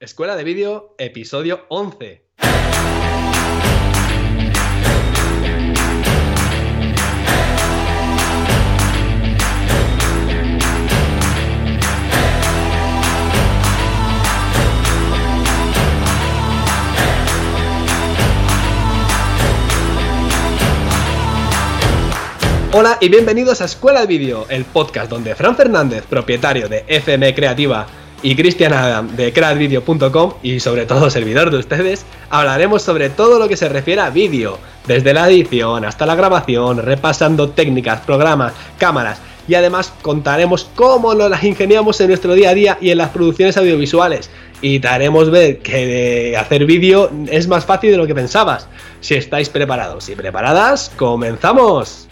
[0.00, 2.22] Escuela de Vídeo, episodio 11.
[22.72, 27.34] Hola y bienvenidos a Escuela de Vídeo, el podcast donde Fran Fernández, propietario de FM
[27.34, 27.86] Creativa,
[28.22, 33.48] y Cristian Adam de crackvideo.com y sobre todo servidor de ustedes, hablaremos sobre todo lo
[33.48, 39.20] que se refiere a vídeo, desde la edición hasta la grabación, repasando técnicas, programas, cámaras
[39.48, 43.10] y además contaremos cómo nos las ingeniamos en nuestro día a día y en las
[43.10, 44.30] producciones audiovisuales.
[44.62, 48.68] Y te haremos ver que hacer vídeo es más fácil de lo que pensabas.
[49.00, 52.09] Si estáis preparados y preparadas, comenzamos.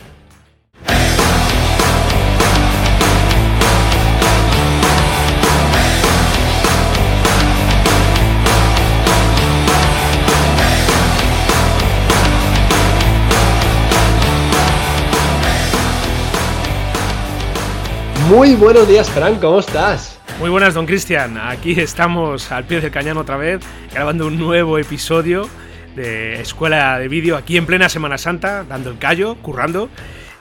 [18.28, 20.20] Muy buenos días, Frank, ¿cómo estás?
[20.38, 21.38] Muy buenas, don Cristian.
[21.38, 25.48] Aquí estamos al pie del cañón otra vez, grabando un nuevo episodio
[25.96, 29.88] de Escuela de Vídeo aquí en plena Semana Santa, dando el callo, currando.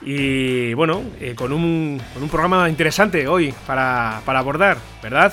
[0.02, 5.32] Y bueno, eh, con, un, con, un, programa interesante hoy para, para abordar, ¿verdad?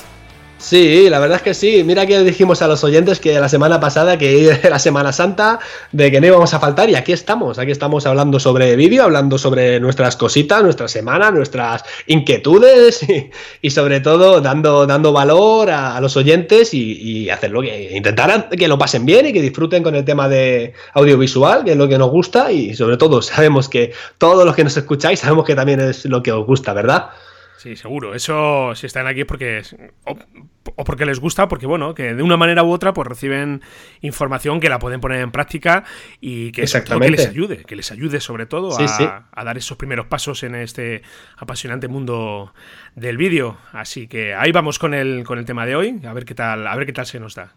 [0.59, 1.83] Sí, la verdad es que sí.
[1.85, 5.59] Mira que dijimos a los oyentes que la semana pasada que era Semana Santa,
[5.93, 7.59] de que no íbamos a faltar, y aquí estamos.
[7.59, 13.05] Aquí estamos hablando sobre vídeo, hablando sobre nuestras cositas, nuestra semana, nuestras inquietudes
[13.63, 18.79] y, sobre todo dando, dando valor a, los oyentes y, hacerlo que intentar que lo
[18.79, 22.11] pasen bien y que disfruten con el tema de audiovisual, que es lo que nos
[22.11, 26.05] gusta, y sobre todo sabemos que todos los que nos escucháis sabemos que también es
[26.05, 27.11] lo que os gusta, ¿verdad?
[27.57, 28.15] Sí, seguro.
[28.15, 29.63] Eso, si están aquí, es porque.
[30.05, 33.63] O, porque les gusta, porque, bueno, que de una manera u otra, pues reciben
[34.01, 35.85] información que la pueden poner en práctica
[36.21, 40.43] y que, que les ayude, que les ayude sobre todo a, dar esos primeros pasos
[40.43, 41.03] en este
[41.37, 42.55] apasionante mundo
[42.95, 43.59] del vídeo.
[43.73, 46.67] Así que ahí vamos con el, con el tema de hoy, a ver qué tal,
[46.67, 47.55] a ver qué tal se nos da.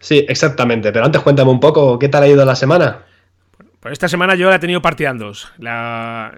[0.00, 0.92] Sí, exactamente.
[0.92, 3.04] Pero antes cuéntame un poco, ¿qué tal ha ido la semana?
[3.84, 5.52] Pues esta semana yo la he tenido partidandos,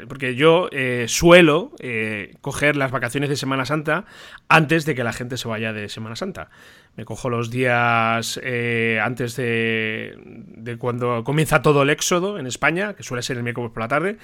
[0.09, 4.05] porque yo eh, suelo eh, coger las vacaciones de Semana Santa
[4.49, 6.49] antes de que la gente se vaya de Semana Santa.
[6.97, 13.05] Me cojo los días eh, antes de, cuando comienza todo el éxodo en España, que
[13.05, 14.17] suele ser el miércoles por la tarde.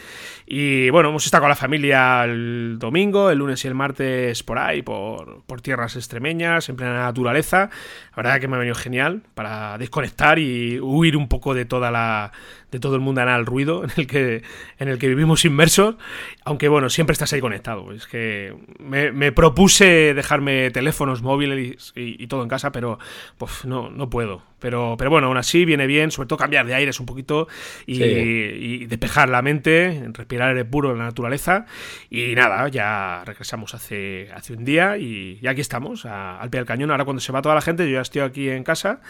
[0.47, 4.59] Y bueno, hemos estado con la familia el domingo, el lunes y el martes por
[4.59, 7.69] ahí, por, por tierras extremeñas, en plena naturaleza.
[8.11, 11.91] La verdad que me ha venido genial para desconectar y huir un poco de toda
[11.91, 12.33] la
[12.73, 14.43] de todo el mundo al ruido en el que
[14.79, 15.95] en el que vivimos inmersos
[16.45, 17.93] aunque bueno siempre estás ahí conectado.
[17.93, 22.99] Es que me, propuse dejarme teléfonos móviles y, y, todo en casa pero
[23.39, 26.75] pues no no puedo pero, pero bueno, aún así viene bien, sobre todo cambiar de
[26.75, 27.49] aires un poquito
[27.85, 31.67] y, despejar la mente, respirar aire puro de la naturaleza.
[32.09, 36.93] Y nada, ya regresamos hace, hace un día y, aquí estamos, al pie del cañón.
[36.93, 39.01] Ahora cuando se va toda la gente, yo ya estoy aquí en casa.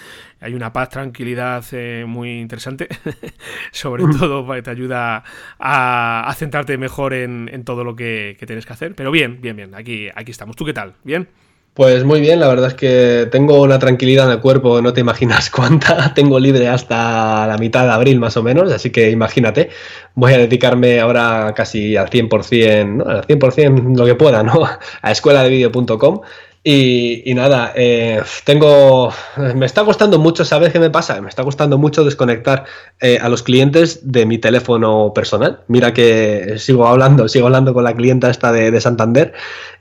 [0.40, 2.88] Hay una paz, tranquilidad eh, muy interesante.
[3.72, 4.18] sobre mm.
[4.18, 5.22] todo te ayuda
[5.58, 8.94] a, centrarte mejor en, todo lo que, que, tienes que hacer.
[8.94, 10.56] Pero bien, bien, bien, aquí, aquí estamos.
[10.56, 10.94] ¿Tú qué tal?
[11.04, 11.28] ¿Bien?
[11.74, 15.00] Pues muy bien, la verdad es que tengo una tranquilidad en el cuerpo, no te
[15.00, 16.12] imaginas cuánta.
[16.12, 19.70] Tengo libre hasta la mitad de abril más o menos, así que imagínate,
[20.14, 23.04] voy a dedicarme ahora casi al 100%, ¿no?
[23.06, 24.64] al 100% lo que pueda, ¿no?
[25.02, 26.20] A escueladevideo.com
[26.64, 29.12] y, nada, eh, tengo.
[29.54, 31.20] Me está costando mucho, ¿sabes qué me pasa?
[31.20, 32.64] Me está costando mucho desconectar
[33.00, 35.60] eh, a los clientes de mi teléfono personal.
[35.66, 39.32] Mira que sigo hablando, sigo hablando con la clienta esta de, de Santander.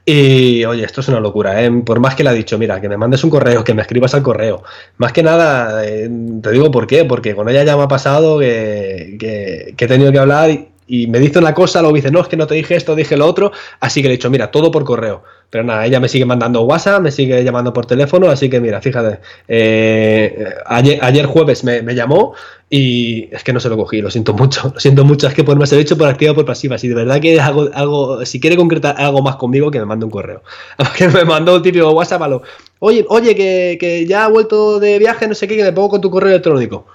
[0.04, 1.72] Y oye, esto es una locura, ¿eh?
[1.86, 4.16] Por más que le ha dicho, mira, que me mandes un correo, que me escribas
[4.16, 4.64] al correo.
[4.98, 6.10] Más que nada, eh,
[6.42, 9.88] te digo por qué, porque con ella ya me ha pasado que, que, que he
[9.88, 12.46] tenido que hablar y, y me dice una cosa, luego dice, no, es que no
[12.46, 15.24] te dije esto, dije lo otro, así que le he dicho, mira, todo por correo.
[15.50, 18.82] Pero nada, ella me sigue mandando WhatsApp, me sigue llamando por teléfono, así que mira,
[18.82, 22.34] fíjate, eh, ayer, jueves me, llamó
[22.70, 25.46] y es que no se lo cogí, lo siento mucho, lo siento mucho, es que
[25.46, 28.26] por más he hecho por activa o por pasiva, si de verdad que algo, algo,
[28.26, 30.44] si quiere concretar algo más conmigo, que me mande un correo.
[30.98, 32.42] Que me mandó un típico WhatsApp a lo,
[32.80, 35.88] oye, oye, que, que ya ha vuelto de viaje, no sé qué, que me pongo
[35.88, 36.86] con tu correo electrónico.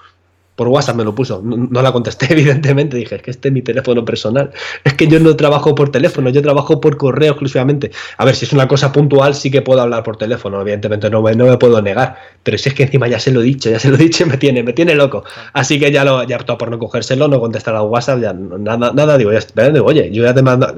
[0.57, 1.39] Por WhatsApp me lo puso.
[1.43, 2.97] No, la contesté, evidentemente.
[2.97, 4.51] Dije, es que este es mi teléfono personal.
[4.83, 7.91] Es que yo no trabajo por teléfono, yo trabajo por correo exclusivamente.
[8.17, 11.21] A ver, si es una cosa puntual, sí que puedo hablar por teléfono, evidentemente no
[11.21, 12.17] me, puedo negar.
[12.41, 14.25] Pero si es que encima ya se lo he dicho, ya se lo he dicho,
[14.25, 15.23] me tiene, me tiene loco.
[15.53, 18.91] Así que ya lo, ya optado por no cogérselo, no contestar a WhatsApp, ya nada,
[18.93, 20.73] nada, digo, ya, digo, oye, yo ya te mando,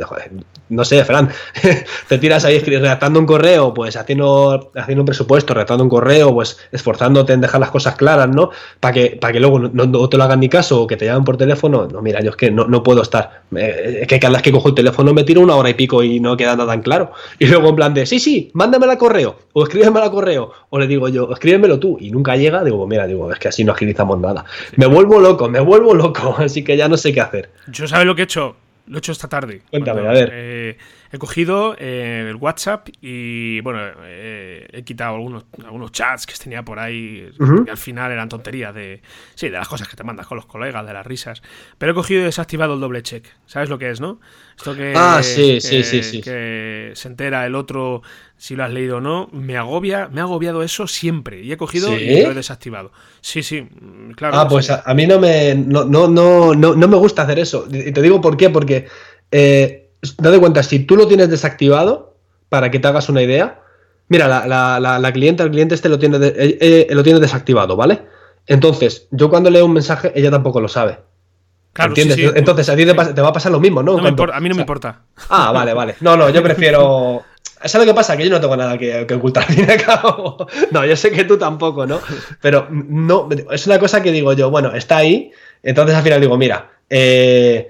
[0.70, 1.30] no sé, Fran,
[2.08, 6.58] te tiras ahí redactando un correo, pues haciendo, haciendo un presupuesto, redactando un correo, pues
[6.72, 8.52] esforzándote en dejar las cosas claras, ¿no?
[8.80, 11.24] Para que, para que luego no, te lo hagan ni caso o que te llamen
[11.24, 11.88] por teléfono.
[11.88, 13.44] No, mira, yo es que no, no puedo estar.
[13.56, 16.20] Es que cada vez que cojo el teléfono me tiro una hora y pico y
[16.20, 17.12] no queda nada tan claro.
[17.38, 20.52] Y luego en plan de, sí, sí, mándamela a correo o escríbeme a correo.
[20.70, 21.98] O le digo yo, escríbemelo tú.
[22.00, 24.46] Y nunca llega, digo, mira, digo, es que así no agilizamos nada.
[24.76, 26.36] Me vuelvo loco, me vuelvo loco.
[26.40, 27.50] Así que ya no sé qué hacer.
[27.68, 28.56] Yo sabes lo que he hecho.
[28.88, 29.62] Lo he hecho esta tarde.
[29.70, 30.30] Cuéntame, a ver.
[30.34, 30.78] Eh,
[31.12, 36.64] he cogido eh, el WhatsApp y, bueno, eh, he quitado algunos, algunos chats que tenía
[36.64, 37.30] por ahí,
[37.66, 39.02] que al final eran tonterías de,
[39.36, 41.42] sí, de las cosas que te mandas con los colegas, de las risas.
[41.78, 43.26] Pero he cogido y desactivado el doble check.
[43.46, 44.20] ¿Sabes lo que es, no?
[44.58, 46.22] Esto que, ah, sí, sí, sí, sí.
[46.22, 48.02] que se entera el otro
[48.36, 49.30] si lo has leído o no.
[49.32, 51.42] Me agobia, me ha agobiado eso siempre.
[51.42, 52.92] Y he cogido y lo he desactivado.
[53.22, 53.68] Sí, sí,
[54.16, 54.38] claro.
[54.38, 57.68] Ah, pues a, mí no me, no, no, no, no, me gusta hacer eso.
[57.72, 58.88] Y te digo por qué, porque
[59.32, 59.79] eh,
[60.18, 62.16] date cuenta, si tú lo tienes desactivado,
[62.50, 63.62] para que te hagas una idea,
[64.08, 64.48] mira, la,
[64.80, 68.02] la, la, clienta, el cliente este lo tiene, eh, eh, lo tiene desactivado, ¿vale?
[68.48, 71.00] Entonces, yo cuando leo un mensaje, ella tampoco lo sabe.
[71.74, 72.34] Claro, ¿Entiendes?
[72.36, 73.98] Entonces a ti te, va a pasar lo mismo, ¿no?
[73.98, 75.04] a mí no me importa.
[75.30, 75.96] Ah, vale, vale.
[76.02, 77.24] No, no, yo prefiero.
[77.66, 78.18] ¿Sabes lo que pasa?
[78.18, 80.48] Que yo no tengo nada que, ocultar, al fin y al cabo.
[80.72, 82.00] No, yo sé que tú tampoco, ¿no?
[82.42, 85.32] Pero no, es una cosa que digo yo, bueno, está ahí.
[85.62, 87.70] Entonces al final digo, mira, eh,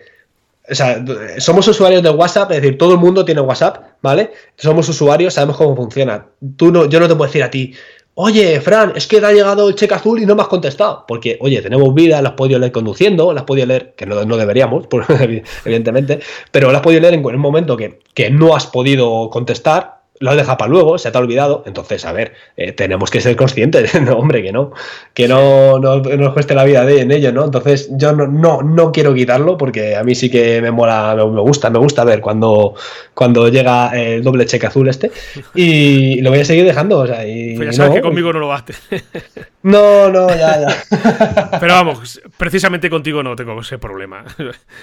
[0.70, 1.04] o sea,
[1.38, 4.32] somos usuarios de WhatsApp, es decir, todo el mundo tiene WhatsApp, ¿vale?
[4.58, 6.28] Somos usuarios, sabemos cómo funciona.
[6.56, 7.74] Tú no, yo no te puedo decir a ti,
[8.16, 11.06] oye, Fran, es que te ha llegado el cheque azul y no me has contestado.
[11.08, 14.24] Porque, oye, tenemos vida, las has podido leer conduciendo, las has podido leer, que no,
[14.26, 14.88] no deberíamos,
[15.66, 16.20] evidentemente,
[16.52, 20.36] pero las has podido leer en un momento que, que no has podido contestar lo
[20.36, 21.64] dejado para luego, se te ha olvidado.
[21.66, 24.72] Entonces, a ver, eh, tenemos que ser conscientes, no, hombre, que no,
[25.14, 27.46] que no, no, nos cueste la vida de, en ello, ¿no?
[27.46, 31.42] Entonces, yo no, no, no, quiero quitarlo porque a mí sí que me mola, me,
[31.42, 32.76] gusta, me gusta ver cuando,
[33.14, 35.12] cuando llega el doble cheque azul este
[35.56, 37.00] y lo voy a seguir dejando.
[37.00, 38.74] O sea, y, pues ya sabes que conmigo no lo baste.
[39.62, 41.50] No, no, ya, ya.
[41.60, 44.24] Pero vamos, precisamente contigo no tengo ese problema.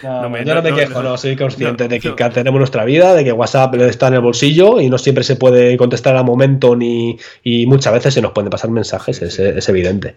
[0.02, 3.32] No, yo no me quejo, no, soy consciente de que tenemos nuestra vida, de que
[3.32, 7.66] WhatsApp está en el bolsillo y no siempre se puede contestar al momento ni y
[7.66, 10.16] muchas veces se nos pueden pasar mensajes, es, evidente.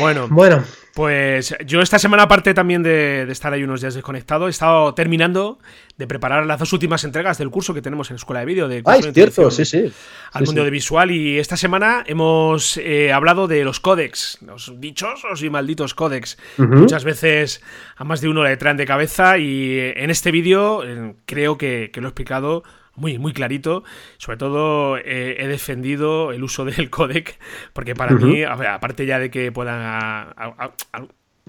[0.00, 0.64] bueno, bueno.
[0.98, 5.60] Pues yo esta semana, aparte también de, estar ahí unos días desconectado, he estado terminando
[5.96, 8.66] de preparar las dos últimas entregas del curso que tenemos en Escuela de Vídeo.
[8.66, 9.92] De ah, es cierto, sí, sí.
[10.32, 11.12] Al mundo de visual.
[11.12, 16.36] Y esta semana hemos eh, hablado de los códex, los dichosos y malditos códex.
[16.56, 17.62] Muchas veces
[17.96, 21.90] a más de uno le traen de cabeza y en este vídeo eh, creo que,
[21.92, 22.64] que lo he explicado
[22.98, 23.84] muy, muy clarito.
[24.18, 27.38] Sobre todo eh, he defendido el uso del codec,
[27.72, 30.34] porque para mí, aparte ya de que puedan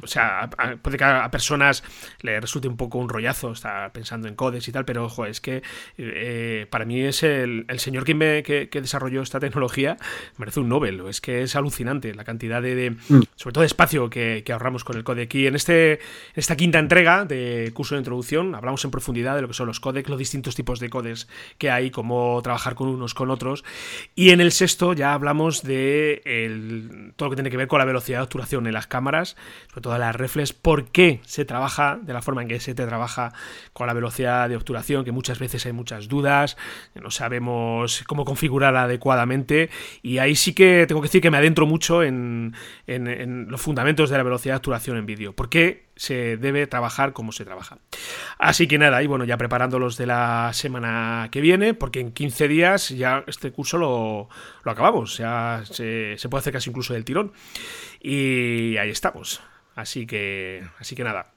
[0.02, 0.50] o sea,
[0.82, 1.84] puede que a, personas
[2.22, 5.42] le resulte un poco un rollazo estar pensando en codes y tal, pero ojo, es
[5.42, 5.62] que
[5.98, 9.98] eh, para mí es el, señor que, me, que, desarrolló esta tecnología,
[10.38, 13.22] merece un Nobel, es que es alucinante la cantidad de, mm.
[13.36, 15.34] sobre todo de espacio que, ahorramos con el codec.
[15.36, 16.00] Y en, este, en
[16.36, 19.80] esta quinta entrega de curso de introducción hablamos en profundidad de lo que son los
[19.80, 23.64] codecs, los distintos tipos de codes que hay, cómo trabajar con unos, con otros.
[24.16, 27.86] Y en el sexto ya hablamos de todo lo que tiene que ver con la
[27.86, 29.36] velocidad de obturación en las cámaras,
[29.70, 32.76] sobre todo todas las reflex, por qué se trabaja de la forma en que se
[32.76, 33.34] te trabaja
[33.74, 36.58] con la velocidad de obturación, que muchas veces hay muchas dudas,
[36.94, 39.72] no sabemos cómo configurarla adecuadamente,
[40.04, 42.54] y ahí sí que tengo que decir que me adentro mucho en,
[42.86, 47.32] los fundamentos de la velocidad de obturación en vídeo, por qué se debe trabajar como
[47.32, 47.80] se trabaja.
[48.38, 52.48] Así que nada, y bueno, ya preparándolos de la semana que viene, porque en 15
[52.48, 54.30] días ya este curso lo,
[54.64, 57.34] lo acabamos, ya se, se puede hacer casi incluso del tirón.
[58.00, 59.42] Y ahí estamos.
[59.80, 61.28] Así que, así que nada.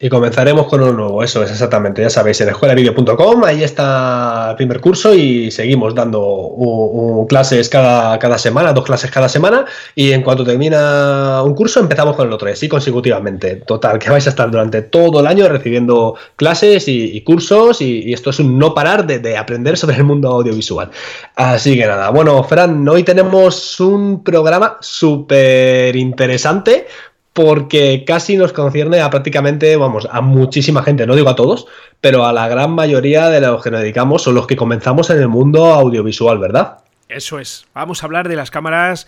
[0.00, 4.56] Y comenzaremos con uno nuevo, eso es exactamente, ya sabéis, en escuelavideo.com, ahí está el
[4.56, 10.22] primer curso y seguimos dando clases cada, cada, semana, dos clases cada semana, y en
[10.22, 13.56] cuanto termina un curso empezamos con el otro, así consecutivamente.
[13.56, 18.30] Total, que vais a estar durante todo el año recibiendo clases y, cursos, y, esto
[18.30, 20.90] es un no parar de, de, aprender sobre el mundo audiovisual.
[21.36, 26.86] Así que nada, bueno, Fran, hoy tenemos un programa súper interesante
[27.32, 31.66] porque casi nos concierne a prácticamente, vamos, a muchísima gente, no digo a todos,
[32.00, 35.18] pero a la gran mayoría de los que nos dedicamos son los que comenzamos en
[35.18, 36.78] el mundo audiovisual, ¿verdad?
[37.08, 37.66] Eso es.
[37.74, 39.06] Vamos a hablar de las cámaras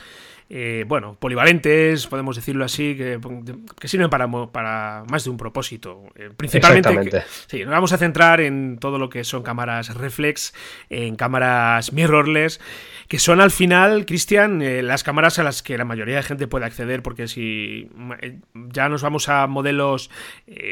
[0.50, 3.18] eh, bueno, polivalentes, podemos decirlo así, que,
[3.84, 6.04] sirven para, para más de un propósito.
[6.14, 10.52] Eh, principalmente, sí, nos vamos a centrar en todo lo que son cámaras reflex,
[10.90, 12.60] en cámaras mirrorless,
[13.08, 16.46] que son al final, Cristian, eh, las cámaras a las que la mayoría de gente
[16.46, 17.88] puede acceder, porque si
[18.54, 20.10] ya nos vamos a modelos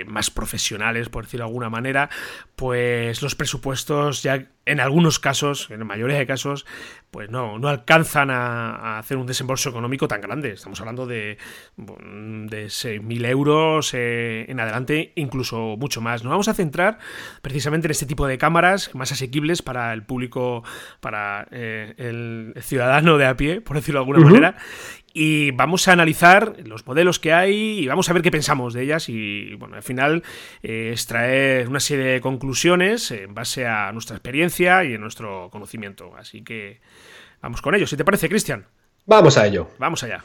[0.06, 2.10] más profesionales, por decirlo de alguna manera,
[2.56, 6.66] pues los presupuestos ya en algunos casos, en la mayoría de casos,
[7.10, 10.52] pues no, no alcanzan a, hacer un desembolso económico tan grande.
[10.52, 11.36] Estamos hablando de,
[11.76, 16.22] de 6.000 euros eh, en adelante, incluso mucho más.
[16.24, 16.98] Nos vamos a centrar
[17.42, 20.62] precisamente en este tipo de cámaras más asequibles para el público,
[21.00, 24.56] para eh, el ciudadano de a pie, por decirlo de alguna manera,
[25.14, 28.82] y vamos a analizar los modelos que hay y vamos a ver qué pensamos de
[28.82, 30.22] ellas y bueno, al final
[30.62, 36.14] eh, extraer una serie de conclusiones en base a nuestra experiencia y en nuestro conocimiento.
[36.16, 36.80] Así que
[37.40, 38.66] vamos con ello, si te parece, Cristian.
[39.06, 39.68] Vamos a ello.
[39.78, 40.22] Vamos allá.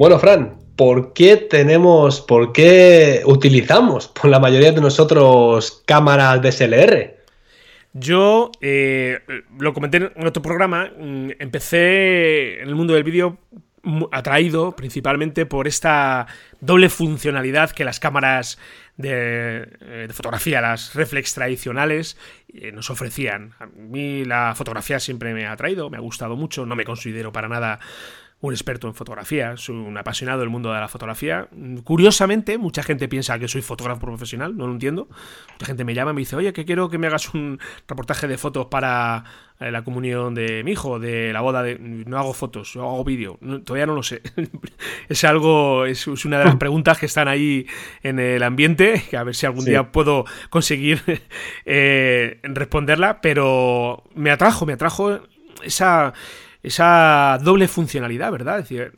[0.00, 7.18] Bueno, Fran, ¿por qué tenemos, por qué utilizamos por la mayoría de nosotros cámaras DSLR?
[7.92, 9.18] Yo eh,
[9.58, 13.36] lo comenté en otro programa, mm, empecé en el mundo del vídeo
[14.10, 16.26] atraído principalmente por esta
[16.60, 18.58] doble funcionalidad que las cámaras
[18.96, 22.16] de, eh, fotografía, las reflex tradicionales,
[22.54, 23.52] eh, nos ofrecían.
[23.58, 27.32] A mí la fotografía siempre me ha atraído, me ha gustado mucho, no me considero
[27.32, 27.80] para nada
[28.42, 31.48] un experto en fotografía, soy un apasionado del mundo de la fotografía.
[31.84, 35.08] Curiosamente, mucha gente piensa que soy fotógrafo profesional, no lo entiendo.
[35.52, 38.28] Mucha gente me llama y me dice, oye, que quiero que me hagas un reportaje
[38.28, 39.24] de fotos para
[39.60, 41.78] eh, la comunión de mi hijo, de la boda de...
[41.78, 43.38] No hago fotos, yo hago vídeo.
[43.64, 44.22] todavía no lo sé.
[45.10, 47.66] es algo, es, una de las preguntas que están ahí
[48.02, 51.02] en el ambiente, que a ver si algún día puedo conseguir
[51.66, 55.20] eh, responderla, pero me atrajo, me atrajo
[55.62, 56.14] esa
[56.62, 58.58] esa doble funcionalidad, ¿verdad?
[58.58, 58.92] Es decir,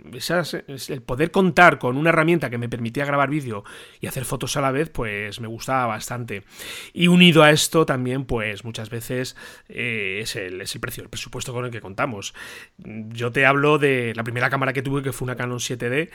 [0.89, 3.65] el poder contar con una herramienta que me permitía grabar vídeo
[4.01, 6.45] y hacer fotos a la vez, pues me gustaba bastante.
[6.93, 9.37] Y unido a esto también, pues muchas veces
[9.69, 12.35] eh, es, el, precio, el presupuesto con el que contamos.
[12.79, 16.11] Yo te hablo de la primera cámara que tuve, que fue una Canon 7D,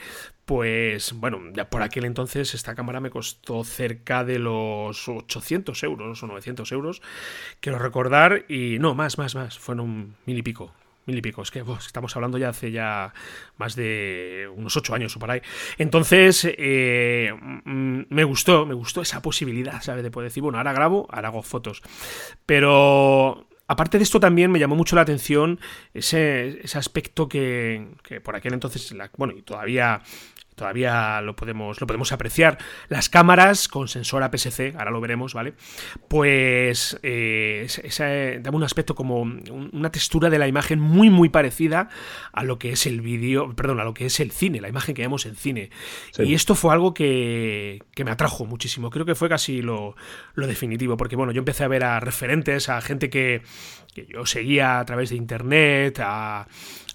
[0.45, 6.23] pues bueno, ya por aquel entonces esta cámara me costó cerca de los 800 euros
[6.23, 7.01] o 900 euros,
[7.59, 10.73] quiero recordar, y no, más, más, más, fueron mil y pico
[11.07, 11.41] mil y pico.
[11.41, 13.13] Es que estamos hablando ya hace ya
[13.57, 15.41] más de unos ocho años o por ahí.
[15.77, 17.33] Entonces, eh,
[17.65, 20.03] mm, me gustó, me gustó esa posibilidad, ¿sabes?
[20.03, 21.81] De poder decir, bueno, ahora grabo, ahora hago fotos.
[22.45, 25.59] Pero Aparte de esto también me llamó mucho la atención
[25.93, 30.01] ese, ese aspecto que, que, por aquel entonces, bueno, y todavía
[30.57, 32.57] todavía lo podemos, lo podemos apreciar.
[32.89, 35.53] Las cámaras con sensor APS-C, ahora lo veremos, ¿vale?
[36.07, 37.67] Pues eh,
[38.41, 41.89] da un aspecto como una textura de la imagen muy, muy parecida
[42.33, 44.95] a lo que es el vídeo, perdón, a lo que es el cine, la imagen
[44.95, 45.69] que vemos en cine.
[46.17, 48.89] Y esto fue algo que, que, me atrajo muchísimo.
[48.89, 49.95] Creo que fue casi lo,
[50.33, 53.43] lo definitivo, porque bueno, yo empecé a ver a referentes, a gente que,
[53.93, 56.47] que yo seguía a través de internet, a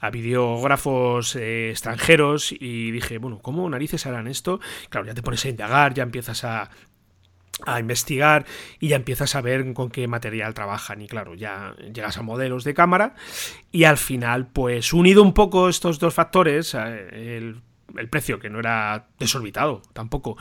[0.03, 4.61] a videógrafos eh, extranjeros y dije, bueno, ¿cómo narices harán esto?
[4.91, 6.71] Claro, ya te pones a indagar, ya empiezas a,
[7.65, 8.45] a investigar
[8.81, 12.65] y ya empiezas a ver con qué material trabajan y claro, ya llegas a modelos
[12.65, 13.15] de cámara
[13.71, 17.63] y al final pues unido un poco estos dos factores, eh, el
[17.97, 20.37] el precio, que no era desorbitado tampoco,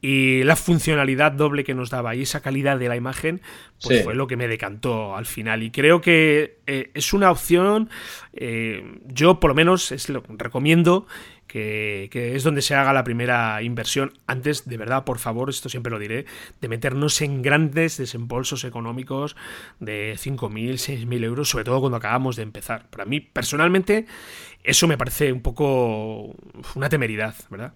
[0.00, 3.40] y la funcionalidad doble que nos daba y esa calidad de la imagen,
[3.82, 5.62] pues fue lo que me decantó al final.
[5.62, 7.90] Y creo que eh, es una opción,
[8.32, 11.06] eh, yo por lo menos es lo recomiendo
[11.54, 14.12] que, es donde se haga la primera inversión.
[14.26, 16.26] Antes, de verdad, por favor, esto siempre lo diré,
[16.60, 19.36] de meternos en grandes desembolsos económicos
[19.78, 22.90] de 5.000, 6.000 euros, sobre todo cuando acabamos de empezar.
[22.90, 24.06] Para mí, personalmente,
[24.64, 26.34] eso me parece un poco
[26.74, 27.72] una temeridad, ¿verdad?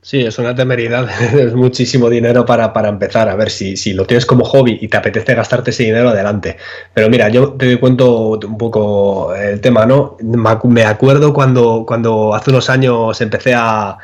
[0.00, 3.28] Sí, es una temeridad, es muchísimo dinero para, para empezar.
[3.28, 6.56] A ver, si, si, lo tienes como hobby y te apetece gastarte ese dinero, adelante.
[6.94, 10.16] Pero mira, yo te cuento un poco el tema, ¿no?
[10.64, 13.98] Me acuerdo cuando, cuando hace unos años empecé a,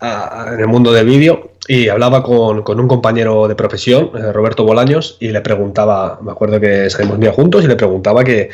[0.00, 5.16] en el mundo del vídeo y hablaba con, un compañero de profesión, eh, Roberto Bolaños,
[5.20, 8.50] y le preguntaba, me acuerdo que salimos bien juntos, y le preguntaba que,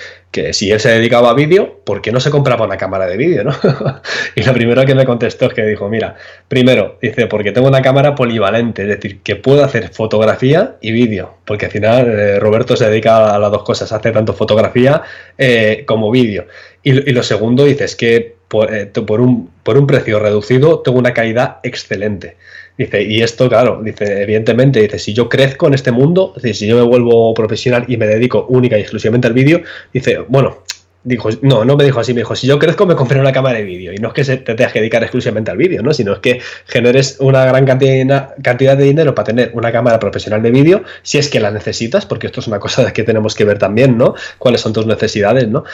[0.53, 3.43] si él se dedicaba a vídeo, ¿por qué no se compraba una cámara de vídeo?
[3.45, 3.53] ¿no?
[4.37, 7.83] y lo primero que me contestó es que dijo, mira, primero, dice, porque tengo una
[7.83, 12.77] cámara polivalente, es decir, que puedo hacer fotografía y vídeo, porque al final eh, Roberto
[12.77, 15.03] se dedica a las dos cosas, hace tanto fotografía
[15.37, 16.47] eh, como vídeo.
[16.83, 21.59] Y, lo segundo, dice, es que por, un, por un precio reducido tengo una calidad
[21.63, 22.37] excelente.
[22.81, 26.77] Dice, y esto, claro, dice, evidentemente, dice, si yo crezco en este mundo, si yo
[26.77, 29.61] me vuelvo profesional y me dedico única y exclusivamente al vídeo,
[29.93, 30.63] dice, bueno,
[31.05, 33.59] dijo, no, no me dijo así, me dijo, si yo crezco me compré una cámara
[33.59, 33.93] de vídeo.
[33.93, 35.93] Y no es que se te tengas que dedicar exclusivamente al vídeo, ¿no?
[35.93, 40.41] Sino es que generes una gran cantidad, cantidad de dinero para tener una cámara profesional
[40.41, 43.45] de vídeo, si es que la necesitas, porque esto es una cosa que tenemos que
[43.45, 44.15] ver también, ¿no?
[44.39, 45.65] Cuáles son tus necesidades, ¿no?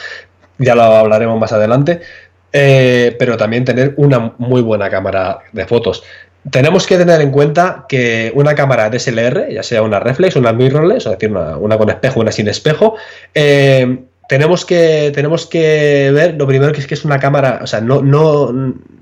[0.57, 2.01] Ya lo hablaremos más adelante.
[2.53, 6.03] Eh, pero también tener una muy buena cámara de fotos.
[6.51, 11.05] Tenemos que tener en cuenta que una cámara DSLR, ya sea una reflex, una mirrorless,
[11.05, 12.95] es decir, una, con espejo, una sin espejo,
[13.33, 17.67] eh, tenemos que, tenemos que ver, lo primero que es que es una cámara, o
[17.67, 18.51] sea, no, no,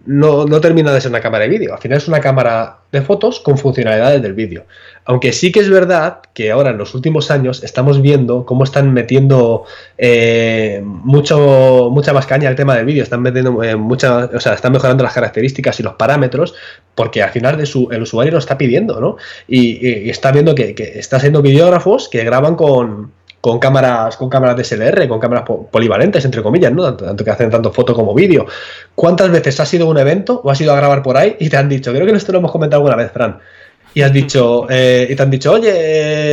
[0.05, 3.01] no, no termina de ser una cámara de vídeo, al final es una cámara de
[3.01, 4.65] fotos con funcionalidades del vídeo.
[5.03, 8.93] Aunque sí que es verdad que ahora en los últimos años estamos viendo cómo están
[8.93, 9.65] metiendo
[9.97, 14.71] eh, mucho, mucha más caña al tema del vídeo, están metiendo eh, o sea, están
[14.71, 16.53] mejorando las características y los parámetros,
[16.93, 19.17] porque al final de su, el usuario lo está pidiendo, ¿no?
[19.47, 23.11] Y, está viendo que, que está siendo videógrafos que graban con
[23.45, 26.95] con cámaras, con cámaras DSLR, con cámaras polivalentes, entre comillas, ¿no?
[26.95, 28.47] Tanto, que hacen tanto foto como vídeo.
[28.95, 31.47] ¿Cuántas veces has ido a un evento o has ido a grabar por ahí y
[31.47, 33.37] te han dicho, creo que esto lo hemos comentado alguna vez, Fran,
[33.93, 35.69] y has dicho, eh, y te han dicho, oye,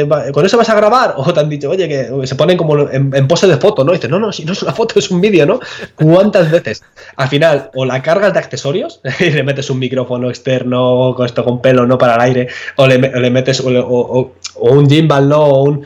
[0.01, 1.13] eh, ¿con eso vas a grabar?
[1.19, 3.93] O te han dicho, oye, que se ponen como en, pose de foto, ¿no?
[3.93, 5.61] Y dices, no, no, si no es una foto, es un vídeo, ¿no?
[5.95, 6.83] ¿Cuántas veces?
[7.17, 11.45] Al final, o la cargas de accesorios, y le metes un micrófono externo, con esto
[11.45, 12.99] con pelo, no para el aire, o le,
[13.31, 15.45] metes, o, un gimbal, ¿no?
[15.45, 15.85] O un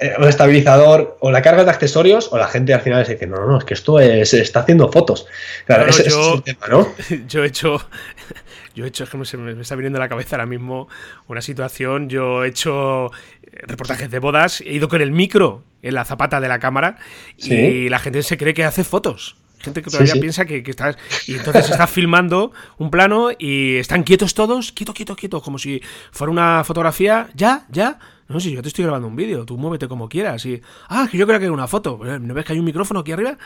[0.00, 3.26] eh, un estabilizador o la carga de accesorios o la gente al final se dice,
[3.26, 5.26] no, no, no, es que esto es, está haciendo fotos.
[5.66, 6.88] Claro, ese, yo, es el tema, ¿no?
[7.28, 7.86] Yo he hecho,
[8.74, 10.88] yo he hecho, es que me, está viniendo a la cabeza ahora mismo
[11.28, 13.10] una situación, yo he hecho
[13.52, 16.96] reportajes de bodas, he ido con el micro en la zapata de la cámara
[17.36, 20.96] y la gente se cree que hace fotos gente que todavía piensa que, que, estás.
[21.26, 25.82] Y entonces estás filmando un plano y están quietos todos, quieto, quieto, quieto, como si
[26.10, 27.28] fuera una fotografía.
[27.34, 27.98] Ya, ya.
[28.30, 30.46] No, si yo te estoy grabando un vídeo, tú muévete como quieras.
[30.46, 31.98] Y, ah, que yo creo que hay una foto.
[32.20, 33.36] ¿No ves que hay un micrófono aquí arriba?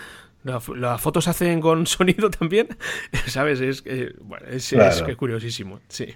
[0.44, 2.68] Las fotos se hacen con sonido también,
[3.26, 3.60] ¿sabes?
[3.60, 3.82] Es,
[4.20, 6.06] bueno, es, es, curiosísimo, sí.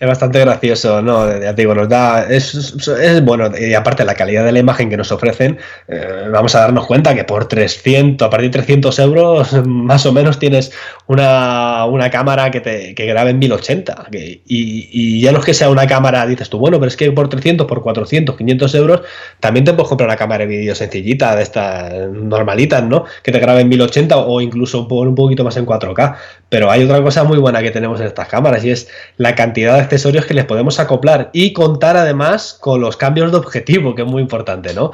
[0.00, 1.28] Es bastante gracioso, ¿no?
[1.40, 2.24] Ya te digo, nos da.
[2.28, 6.54] Es, es, bueno, y aparte la calidad de la imagen que nos ofrecen, eh, vamos
[6.54, 10.72] a darnos cuenta que por 300, a partir de 300 euros, más o menos tienes
[11.06, 14.06] una, una cámara que te que grabe en 1080.
[14.12, 17.10] y, y, ya no es que sea una cámara, dices tú, bueno, pero es que
[17.12, 19.00] por 300, por 400, 500 euros,
[19.40, 23.04] también te puedes comprar una cámara de vídeo sencillita, de estas normalitas, ¿no?
[23.22, 26.16] Que te grabe en 1080 o incluso un poquito más en 4K.
[26.48, 29.74] Pero hay otra cosa muy buena que tenemos en estas cámaras y es la cantidad
[29.74, 34.02] de accesorios que les podemos acoplar y contar además con los cambios de objetivo, que
[34.02, 34.92] es muy importante, ¿no?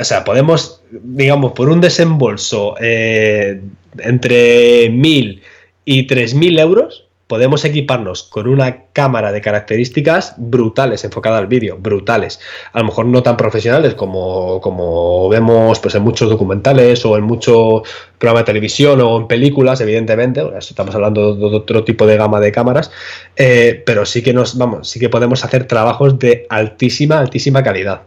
[0.00, 3.60] O sea, podemos, digamos, por un desembolso eh,
[3.98, 5.40] entre 1.000
[5.84, 12.38] y 3.000 euros, podemos equiparnos con una cámara de características brutales, enfocada al vídeo, brutales.
[12.74, 17.24] A lo mejor no tan profesionales como, como vemos pues, en muchos documentales o en
[17.24, 20.42] muchos programas de televisión o en películas, evidentemente.
[20.58, 22.90] estamos hablando de otro tipo de gama de cámaras,
[23.34, 28.02] eh, pero sí que nos, vamos, sí que podemos hacer trabajos de altísima, altísima calidad.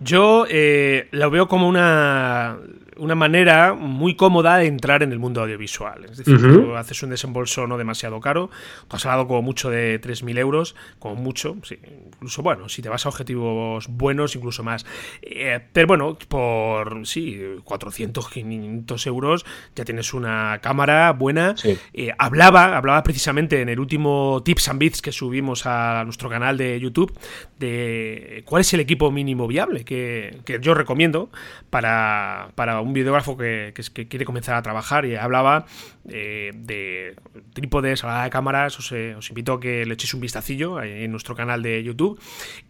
[0.00, 2.56] Yo eh, lo veo como una
[3.00, 6.04] una manera muy cómoda de entrar en el mundo audiovisual.
[6.04, 6.38] Es decir,
[6.76, 8.50] haces un desembolso no demasiado caro,
[8.88, 12.88] tú has hablado como mucho de 3.000 euros, como mucho, sí, incluso bueno, si te
[12.88, 14.84] vas a objetivos buenos, incluso más.
[15.22, 21.54] Eh, pero bueno, por sí, 400, 500 euros ya tienes una cámara buena.
[21.94, 26.56] Eh, hablaba, hablaba precisamente en el último Tips and Bits que subimos a nuestro canal
[26.56, 27.18] de YouTube
[27.58, 31.30] de cuál es el equipo mínimo viable que, que yo recomiendo
[31.70, 33.72] para, para un un videógrafo que,
[34.08, 35.66] quiere comenzar a trabajar y hablaba
[36.08, 37.16] eh, de
[37.52, 41.10] trípodes, hablaba de cámaras, os, eh, os, invito a que le echéis un vistacillo en
[41.10, 42.20] nuestro canal de YouTube.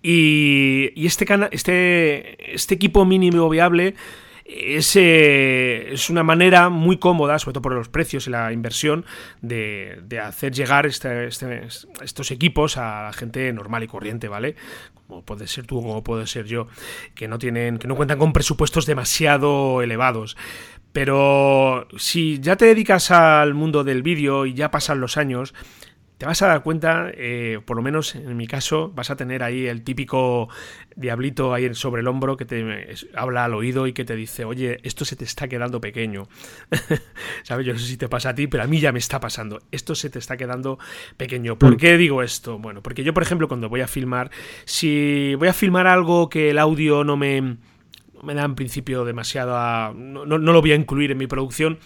[0.03, 3.95] Y, este, este, este equipo mínimo viable
[4.45, 9.05] es, es, una manera muy cómoda, sobre todo por los precios y la inversión,
[9.41, 11.67] de, hacer llegar este, este,
[12.03, 14.57] estos equipos a la gente normal y corriente, ¿vale?
[15.11, 16.69] Como puede ser tú, como puede ser yo,
[17.17, 20.37] que no tienen, que no cuentan con presupuestos demasiado elevados.
[20.93, 25.53] Pero si ya te dedicas al mundo del vídeo y ya pasan los años,
[26.21, 29.43] te vas a dar cuenta, eh, por lo menos en mi caso, vas a tener
[29.43, 30.51] ahí el típico
[30.95, 34.81] diablito ahí sobre el hombro que te habla al oído y que te dice, oye,
[34.83, 36.29] esto se te está quedando pequeño.
[37.43, 37.65] ¿Sabes?
[37.65, 39.63] Yo no sé si te pasa a ti, pero a mí ya me está pasando.
[39.73, 40.79] Esto se te está quedando
[41.17, 41.59] pequeño.
[41.59, 41.77] ¿Por mm.
[41.79, 42.59] qué digo esto?
[42.59, 44.31] Bueno, porque yo, por ejemplo, cuando voy a filmar,
[44.67, 47.57] si voy a filmar algo que el audio no me,
[48.23, 49.95] me da en principio demasiado...
[49.95, 51.79] no, no lo voy a incluir en mi producción,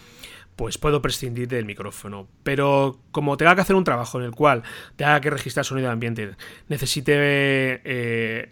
[0.56, 2.28] pues puedo prescindir del micrófono.
[2.42, 4.62] Pero como tenga que hacer un trabajo en el cual
[4.96, 6.36] tenga que registrar sonido de ambiente,
[6.68, 7.80] necesite eh,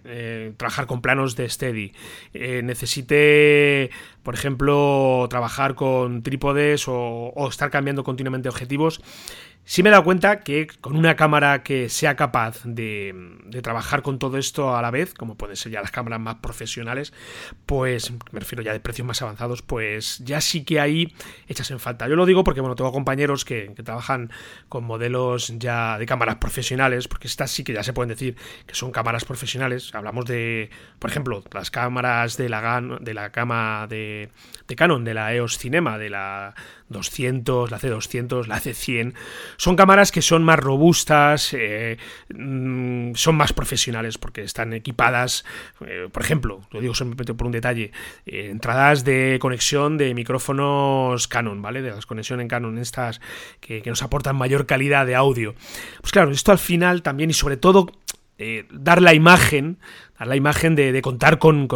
[0.05, 1.93] eh, trabajar con planos de steady,
[2.35, 3.91] eh, necesite,
[4.23, 9.01] por ejemplo, trabajar con trípodes o, o estar cambiando continuamente objetivos,
[9.65, 13.15] Sí me he dado cuenta que con una cámara que sea capaz de,
[13.63, 17.13] trabajar con todo esto a la vez, como pueden ser ya las cámaras más profesionales,
[17.65, 21.15] pues me refiero ya de precios más avanzados, pues ya sí que ahí
[21.47, 22.09] echas en falta.
[22.09, 24.31] Yo lo digo porque, bueno, tengo compañeros que, trabajan
[24.69, 28.75] con modelos ya de cámaras profesionales, porque estas sí que ya se pueden decir que
[28.75, 29.95] son cámaras profesionales.
[29.95, 34.29] Hablamos de, por ejemplo, las cámaras de la, de la cama de,
[34.67, 36.55] de Canon, de la EOS Cinema, de la
[36.93, 39.15] 200, la C200, la C100.
[39.57, 41.99] Son cámaras que son más robustas, eh,
[42.35, 45.45] mm, son más profesionales porque están equipadas,
[45.87, 47.93] eh, por ejemplo, lo digo solamente por un detalle,
[48.27, 51.83] eh, entradas de conexión de micrófonos Canon, ¿vale?
[51.83, 53.21] De las conexiones en Canon, estas
[53.61, 55.55] que, que nos aportan mayor calidad de audio.
[56.01, 57.87] Pues claro, esto al final también y sobre todo
[58.71, 59.79] dar la imagen
[60.25, 61.69] la imagen de, contar con,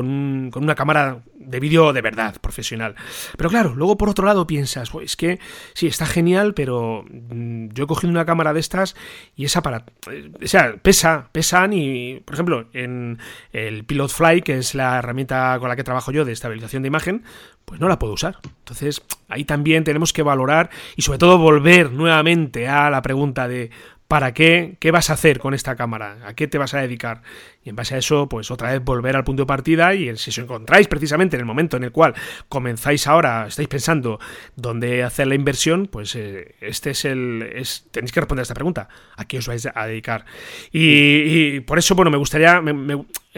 [0.55, 2.94] una cámara de vídeo de verdad, profesional.
[3.37, 5.38] Pero claro, luego por otro lado piensas, es que
[5.74, 8.96] sí, está genial, pero mm, yo he cogido una cámara de estas
[9.35, 9.85] y esa para...
[10.11, 13.18] Eh, o sea, pesa, pesan y, por ejemplo, en
[13.52, 16.88] el Pilot Fly, que es la herramienta con la que trabajo yo de estabilización de
[16.88, 17.24] imagen,
[17.64, 18.38] pues no la puedo usar.
[18.44, 23.70] Entonces, ahí también tenemos que valorar y sobre todo volver nuevamente a la pregunta de
[24.09, 24.77] ¿Para qué?
[24.79, 26.19] ¿Qué vas a hacer con esta cámara?
[26.25, 27.23] ¿A qué te vas a dedicar?
[27.64, 30.31] Y en base a eso, pues otra vez volver al punto de partida y si
[30.31, 32.14] os encontráis precisamente en el momento en el cual
[32.49, 34.21] comenzáis ahora, estáis pensando
[34.55, 37.51] dónde hacer la inversión, pues eh, este es el...
[37.53, 38.88] Es, tenéis que responder a esta pregunta.
[39.16, 40.25] ¿A qué os vais a dedicar?
[40.71, 42.62] Y, por eso, bueno, me gustaría...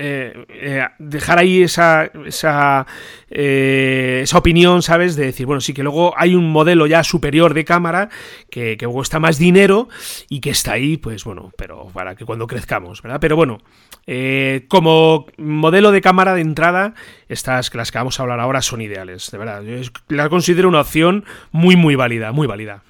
[0.00, 2.86] Eh, eh, dejar ahí esa, esa,
[3.28, 5.16] eh, esa, opinión, ¿sabes?
[5.16, 8.08] De decir, bueno, sí que luego hay un modelo ya superior de cámara
[8.48, 9.88] que, que, cuesta más dinero
[10.28, 13.18] y que está ahí, pues bueno, pero para que cuando crezcamos, ¿verdad?
[13.20, 13.58] Pero bueno,
[14.68, 16.94] como modelo de cámara de entrada,
[17.28, 19.62] estas las que vamos a hablar ahora son ideales, de verdad.
[19.64, 19.80] Yo
[20.10, 22.84] la considero una opción muy, muy válida, muy válida.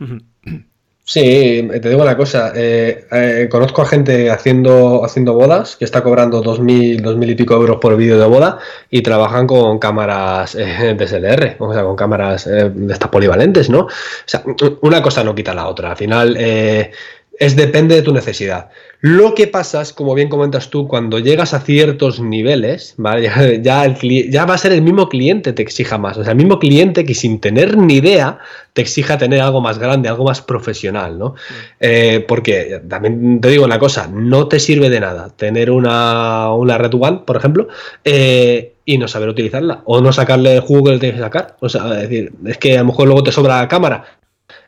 [1.11, 6.03] Sí, te digo una cosa, eh, eh, conozco a gente haciendo, haciendo bodas que está
[6.03, 8.59] cobrando 2.000, 2.000 y pico euros por vídeo de boda
[8.91, 13.85] y trabajan con cámaras eh, DSLR, o sea, con cámaras de estas polivalentes, ¿no?
[13.87, 13.91] O
[14.27, 14.43] sea,
[14.83, 18.69] una cosa no quita la otra, al final es depende de tu necesidad.
[19.01, 24.45] Lo que pasa es, como bien comentas tú, cuando llegas a ciertos niveles, ya, ya,
[24.45, 26.19] va a ser el mismo cliente te exija más.
[26.19, 28.39] O sea, el mismo cliente que sin tener ni idea
[28.73, 31.37] te exija tener algo más grande, algo más profesional, ¿no?
[31.79, 36.77] Eh, porque también te digo una cosa, no te sirve de nada tener una, una
[36.77, 37.69] Red One, por ejemplo,
[38.05, 41.57] eh, y no saber utilizarla, o no sacarle el jugo que le tienes que sacar.
[41.61, 44.18] O sea, es decir, es que a lo mejor luego te sobra la cámara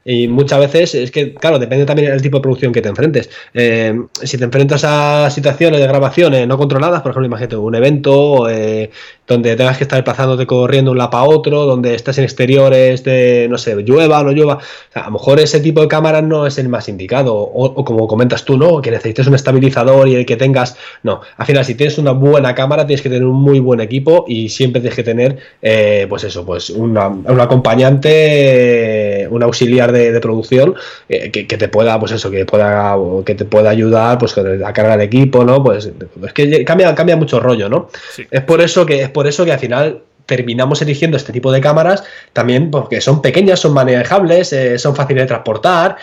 [0.04, 3.28] y muchas veces es que, claro, depende también del tipo de producción que te enfrentes.
[3.52, 8.48] Eh, si te enfrentas a situaciones de grabaciones no controladas, por ejemplo, imagínate un evento
[8.48, 8.90] eh,
[9.26, 13.46] donde tengas que estar desplazándote corriendo un lado para otro, donde estás en exteriores de,
[13.50, 14.58] no sé, llueva o no llueva.
[14.94, 17.36] a lo mejor ese tipo de cámara no es el más indicado.
[17.36, 18.80] O, como comentas tú, ¿no?
[18.80, 20.76] Que necesites un estabilizador y el que tengas.
[21.02, 24.24] No, al final, si tienes una buena cámara, tienes que tener un muy buen equipo
[24.26, 30.74] y siempre tienes que tener, eh, pues eso, pues un acompañante, un auxiliar de, producción
[31.08, 34.98] eh, que, te pueda, pues eso, que pueda, que te pueda ayudar pues a cargar
[34.98, 35.62] el equipo, ¿no?
[35.62, 35.90] Pues
[36.26, 37.88] es que cambia, cambia mucho rollo, ¿no?
[38.30, 41.60] Es por eso que, es por eso que al final terminamos eligiendo este tipo de
[41.60, 45.96] cámaras también porque son pequeñas, son manejables, eh, son fáciles de transportar.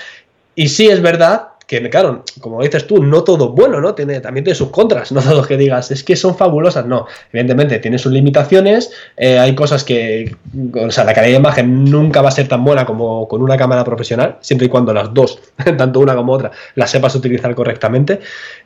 [0.54, 3.94] Y sí es verdad que claro, como dices tú, no todo bueno, ¿no?
[3.94, 7.06] Tiene, también tiene sus contras, no todo que digas, es que son fabulosas, no.
[7.32, 10.34] Evidentemente tiene sus limitaciones, eh, hay cosas que,
[10.74, 13.58] o sea, la calidad de imagen nunca va a ser tan buena como con una
[13.58, 15.40] cámara profesional, siempre y cuando las dos,
[15.78, 18.22] tanto una como otra, las sepas utilizar correctamente.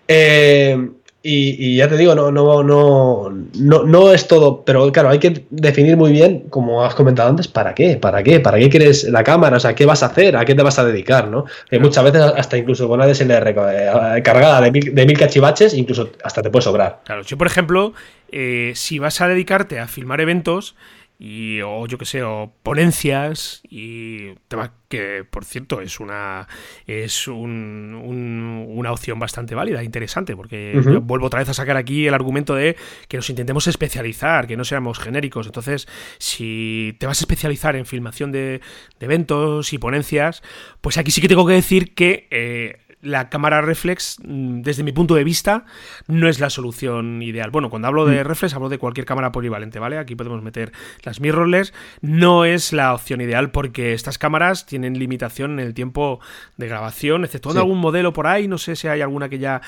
[0.07, 0.77] Eh,
[1.23, 5.45] y, ya te digo, no, no, no, no, no es todo, pero claro, hay que
[5.51, 7.95] definir muy bien, como has comentado antes, ¿para qué?
[7.97, 8.39] ¿Para qué?
[8.39, 9.57] ¿Para qué quieres la cámara?
[9.57, 10.35] O sea, ¿qué vas a hacer?
[10.35, 11.27] ¿A qué te vas a dedicar?
[11.27, 11.45] ¿no?
[11.79, 16.09] muchas veces, hasta incluso con una DSLR eh, cargada de mil, de mil cachivaches, incluso
[16.23, 17.01] hasta te puede sobrar.
[17.05, 17.93] Claro, yo, por ejemplo,
[18.31, 20.75] eh, si vas a dedicarte a filmar eventos,
[21.23, 26.47] y, o yo que sé, o ponencias y tema que por cierto es una
[26.87, 32.15] es un, una opción bastante válida, interesante, porque vuelvo otra vez a sacar aquí el
[32.15, 32.75] argumento de
[33.07, 35.45] que nos intentemos especializar, que no seamos genéricos.
[35.45, 38.59] Entonces, si te vas a especializar en filmación de,
[38.99, 40.41] eventos y ponencias,
[40.81, 44.91] pues aquí sí que tengo que decir que eh, la cámara reflex, mm, desde mi
[44.91, 45.65] punto de vista,
[46.07, 47.51] no es la solución ideal.
[47.51, 48.27] Bueno, cuando hablo de mm.
[48.27, 49.97] reflex, hablo de cualquier cámara polivalente, ¿vale?
[49.97, 50.71] Aquí podemos meter
[51.03, 51.73] las mirrorless.
[52.01, 56.19] No es la opción ideal porque estas cámaras tienen limitación en el tiempo
[56.57, 58.47] de grabación, excepto algún modelo por ahí.
[58.47, 59.61] No sé si hay alguna que ya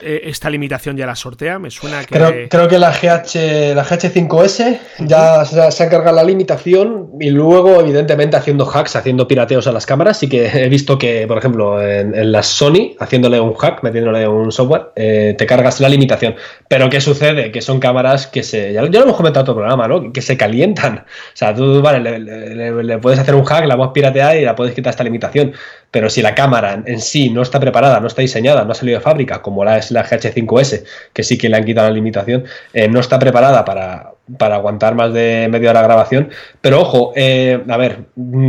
[0.00, 1.58] esta limitación ya la sortea.
[1.58, 2.48] Me suena que.
[2.48, 8.36] Creo, que la, GH, la GH5S ya se ha cargado la limitación y luego, evidentemente,
[8.36, 10.18] haciendo hacks, haciendo pirateos a las cámaras.
[10.18, 14.26] Sí que he visto que, por ejemplo, en, en las Sony, haciéndole un hack, metiéndole
[14.28, 16.34] un software, eh, te cargas la limitación.
[16.68, 17.50] Pero ¿qué sucede?
[17.50, 18.72] Que son cámaras que se.
[18.72, 20.12] Ya, lo hemos comentado en otro programa, ¿no?
[20.12, 20.98] Que se calientan.
[20.98, 24.74] O sea, tú, vale, le, puedes hacer un hack, la puedes piratear y la puedes
[24.74, 25.52] quitar esta limitación.
[25.92, 28.98] Pero si la cámara en sí no está preparada, no está diseñada, no ha salido
[28.98, 32.44] de fábrica, como la es la GH5S, que sí que le han quitado la limitación,
[32.72, 36.30] eh, no está preparada para, para aguantar más de media hora de grabación.
[36.60, 38.04] Pero ojo, eh, a ver,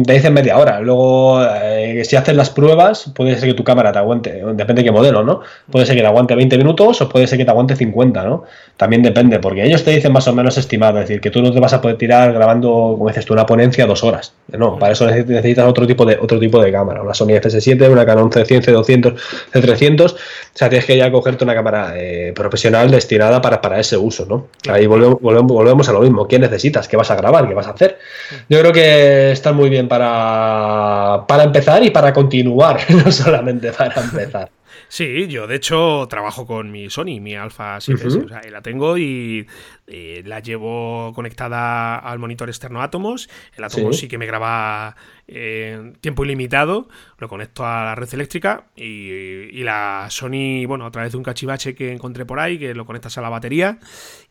[0.06, 0.80] te dicen media hora.
[0.80, 4.84] Luego, eh, si haces las pruebas, puede ser que tu cámara te aguante, depende de
[4.84, 5.42] qué modelo, ¿no?
[5.72, 8.44] Puede ser que te aguante 20 minutos o puede ser que te aguante 50, ¿no?
[8.78, 11.52] También depende, porque ellos te dicen más o menos estimado, es decir, que tú no
[11.52, 14.34] te vas a poder tirar grabando, como dices tú, una ponencia dos horas.
[14.50, 18.06] No, para eso necesitas otro tipo de, otro tipo de cámara, una Sony FS7, una
[18.06, 19.16] Canon C100, C200,
[19.54, 20.14] C300.
[20.14, 20.18] O
[20.54, 24.48] sea, tienes que ya cogerte una cámara eh, profesional destinada para, para ese uso, ¿no?
[24.70, 26.28] Ahí volvemos, volvemos volvemos a lo mismo.
[26.28, 26.88] ¿Qué necesitas?
[26.88, 27.48] ¿Qué vas a grabar?
[27.48, 28.00] ¿Qué vas a hacer?
[28.50, 34.02] Yo creo que está muy bien para, para empezar y para continuar, no solamente para
[34.02, 34.50] empezar.
[34.94, 38.96] Sí, yo de hecho trabajo con mi Sony, mi Alpha 7, o sea, la tengo
[38.96, 39.48] y
[39.88, 43.28] eh, la llevo conectada al monitor externo Atomos.
[43.58, 44.96] El Atomos sí, que me graba
[45.28, 51.14] eh, tiempo ilimitado, lo conecto a la red eléctrica y, la Sony, bueno, a través
[51.14, 53.80] de un cachivache que encontré por ahí, que lo conectas a la batería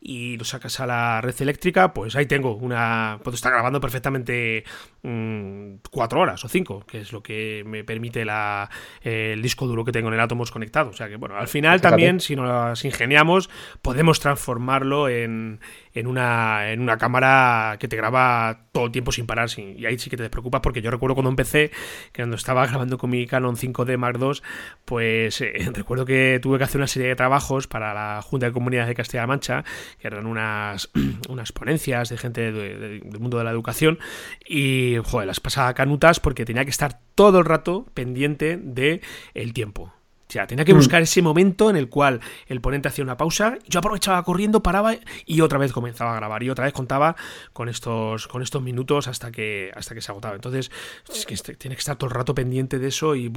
[0.01, 3.19] y lo sacas a la red eléctrica, pues ahí tengo una...
[3.23, 4.65] Puedo estar grabando perfectamente
[5.03, 8.69] mm, cuatro horas o cinco, que es lo que me permite la,
[9.01, 10.91] el disco duro que tengo en el Atomos conectado.
[10.91, 13.49] O sea que, bueno, al final también, si nos ingeniamos,
[13.81, 15.61] podemos transformarlo en,
[15.95, 19.49] en, una, en una cámara que te graba todo el tiempo sin parar.
[19.57, 21.71] y ahí sí que te despreocupas porque yo recuerdo cuando empecé,
[22.13, 24.41] que cuando estaba grabando con mi Canon 5D Mark II,
[24.85, 28.53] pues eh, recuerdo que tuve que hacer una serie de trabajos para la Junta de
[28.53, 29.65] Comunidades de Castilla-La Mancha,
[29.99, 30.91] que eran unas,
[31.29, 33.99] unas ponencias de gente del mundo de la educación,
[34.47, 39.01] y joder, las pasaba canutas porque tenía que estar todo el rato pendiente de
[39.35, 39.93] el tiempo
[40.33, 40.77] sea, tenía que mm.
[40.77, 44.95] buscar ese momento en el cual el ponente hacía una pausa, yo aprovechaba corriendo, paraba
[45.27, 47.17] y otra vez comenzaba a grabar y otra vez contaba
[47.53, 50.35] con estos, con estos minutos hasta que, hasta que se agotaba.
[50.35, 50.71] Entonces,
[51.13, 53.31] es que este, tiene que estar todo el rato pendiente de eso y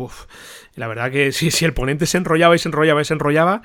[0.76, 3.62] la verdad que si, si el ponente se enrollaba y se enrollaba y se enrollaba,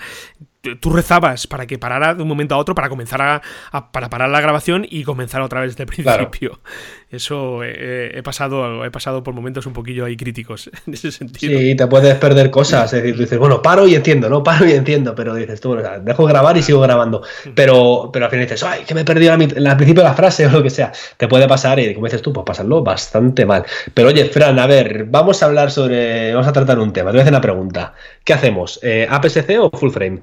[0.81, 4.29] tú rezabas para que parara de un momento a otro para comenzar a, para parar
[4.29, 6.61] la grabación y comenzar otra vez desde el principio.
[7.11, 11.59] Eso eh, he pasado he pasado por momentos un poquillo ahí críticos en ese sentido.
[11.59, 14.69] Sí, te puedes perder cosas, es decir, tú dices, bueno, paro y entiendo, no paro
[14.69, 17.23] y entiendo, pero dices tú, dejo grabar y sigo grabando.
[17.55, 20.47] Pero, pero al final dices, ay, que me he perdido al principio de la frase
[20.47, 20.93] o lo que sea.
[21.17, 23.65] Te puede pasar y como dices tú, pues pasarlo bastante mal.
[23.93, 27.11] Pero oye, Fran, a ver, vamos a hablar sobre, vamos a tratar un tema.
[27.11, 27.95] Te voy a hacer una pregunta.
[28.25, 28.79] ¿Qué hacemos?
[28.83, 30.23] Eh, ¿APS-C o full frame?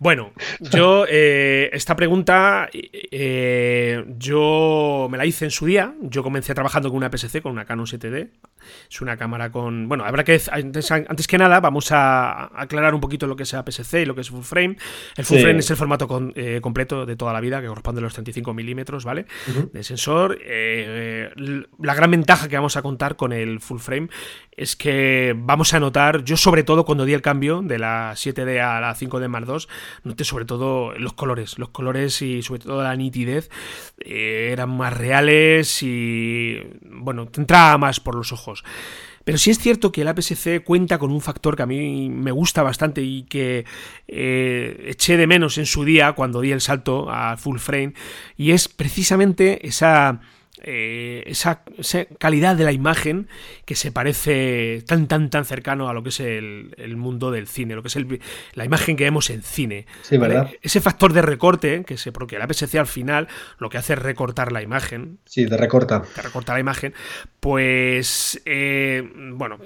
[0.00, 5.94] Bueno, yo eh, esta pregunta eh, yo me la hice en su día.
[6.00, 8.30] Yo comencé trabajando con una PSC, con una Canon 7D.
[8.90, 9.90] Es una cámara con...
[9.90, 10.40] Bueno, habrá que...
[10.50, 14.22] Antes, que nada, vamos a aclarar un poquito lo que es APS-C y lo que
[14.22, 14.78] es full frame.
[15.18, 18.02] El full frame es el formato eh, completo de toda la vida, que corresponde a
[18.04, 19.26] los 35 milímetros, ¿vale?
[19.70, 20.38] De sensor.
[20.40, 24.08] la gran ventaja que vamos a contar con el full frame
[24.60, 28.60] es que vamos a notar, yo sobre todo cuando di el cambio de la 7D
[28.60, 29.66] a la 5D Mark II,
[30.04, 33.50] noté sobre todo los colores, los colores y sobre todo la nitidez
[33.98, 38.64] eh, eran más reales y bueno, te entraba más por los ojos.
[39.24, 42.32] Pero sí es cierto que el APS-C cuenta con un factor que a mí me
[42.32, 43.66] gusta bastante y que
[44.08, 47.92] eh, eché de menos en su día cuando di el salto a full frame
[48.36, 50.20] y es precisamente esa
[50.62, 51.62] eh, esa,
[52.18, 53.28] calidad de la imagen
[53.64, 57.74] que se parece tan, tan, tan cercano a lo que es el, mundo del cine,
[57.74, 57.96] lo que es
[58.54, 59.86] la imagen que vemos en cine.
[60.62, 63.98] Ese factor de recorte, que se, porque la PSC al final lo que hace es
[63.98, 65.18] recortar la imagen.
[65.24, 66.02] Sí, de recorta.
[66.14, 66.94] De recorta la imagen.
[67.40, 69.58] Pues, eh, bueno,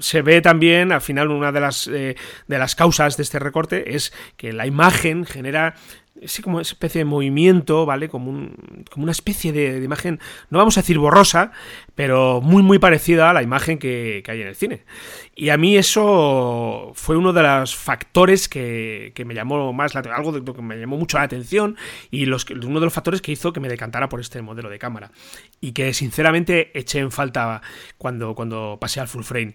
[0.00, 3.94] se ve también, al final, una de las, eh, de las causas de este recorte
[3.94, 5.74] es que la imagen genera
[6.20, 8.08] ese como especie de movimiento, ¿vale?
[8.08, 10.20] Como, un, como una especie de, imagen,
[10.50, 11.52] no vamos a decir borrosa,
[11.94, 14.84] pero muy muy parecida a la imagen que, hay en el cine.
[15.34, 20.32] Y a mí eso fue uno de los factores que, me llamó más la, algo
[20.32, 21.76] de, que me llamó mucho la atención
[22.10, 24.78] y los, uno de los factores que hizo que me decantara por este modelo de
[24.78, 25.10] cámara
[25.60, 27.62] y que sinceramente eché en falta
[27.98, 29.54] cuando, cuando pasé al full frame.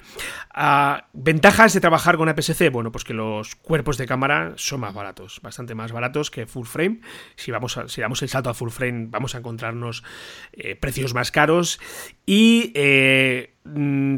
[0.54, 2.70] Ah, ¿Ventajas de trabajar con APS-C?
[2.70, 6.66] Bueno, pues que los cuerpos de cámara son más baratos, bastante más baratos que full
[6.66, 7.02] frame.
[7.36, 10.04] Si, vamos si damos el salto a full frame vamos a encontrarnos
[10.54, 11.80] eh, precios más caros
[12.28, 13.57] y eh,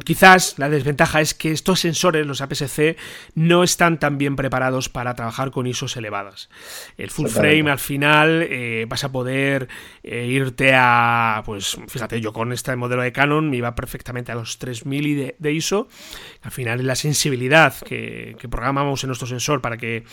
[0.03, 2.97] quizás la desventaja es que estos sensores, los APS-C,
[3.35, 6.49] no están tan bien preparados para trabajar con ISOs elevadas.
[6.97, 9.67] El full frame al final eh, vas a poder
[10.03, 14.35] eh, irte a, pues fíjate, yo con este modelo de Canon me iba perfectamente a
[14.35, 15.88] los 3000 de, ISO.
[16.41, 20.03] Al final es la sensibilidad que, programamos en nuestro sensor para que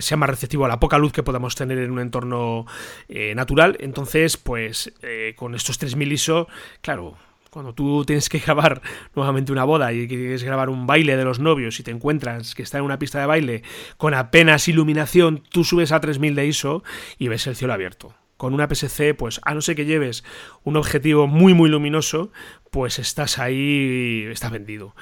[0.00, 2.66] sea más receptivo a la poca luz que podamos tener en un entorno
[3.34, 3.76] natural.
[3.80, 4.92] Entonces, pues
[5.36, 6.48] con estos 3000 ISO,
[6.80, 7.16] claro,
[7.50, 8.82] cuando tú tienes que grabar
[9.14, 12.62] nuevamente una boda y quieres grabar un baile de los novios y te encuentras que
[12.62, 13.62] está en una pista de baile
[13.96, 16.82] con apenas iluminación, tú subes a 3000 de ISO
[17.18, 20.24] y ves el cielo abierto con una PSC, pues a no ser que lleves
[20.62, 22.30] un objetivo muy muy luminoso,
[22.70, 24.94] pues estás ahí, estás vendido.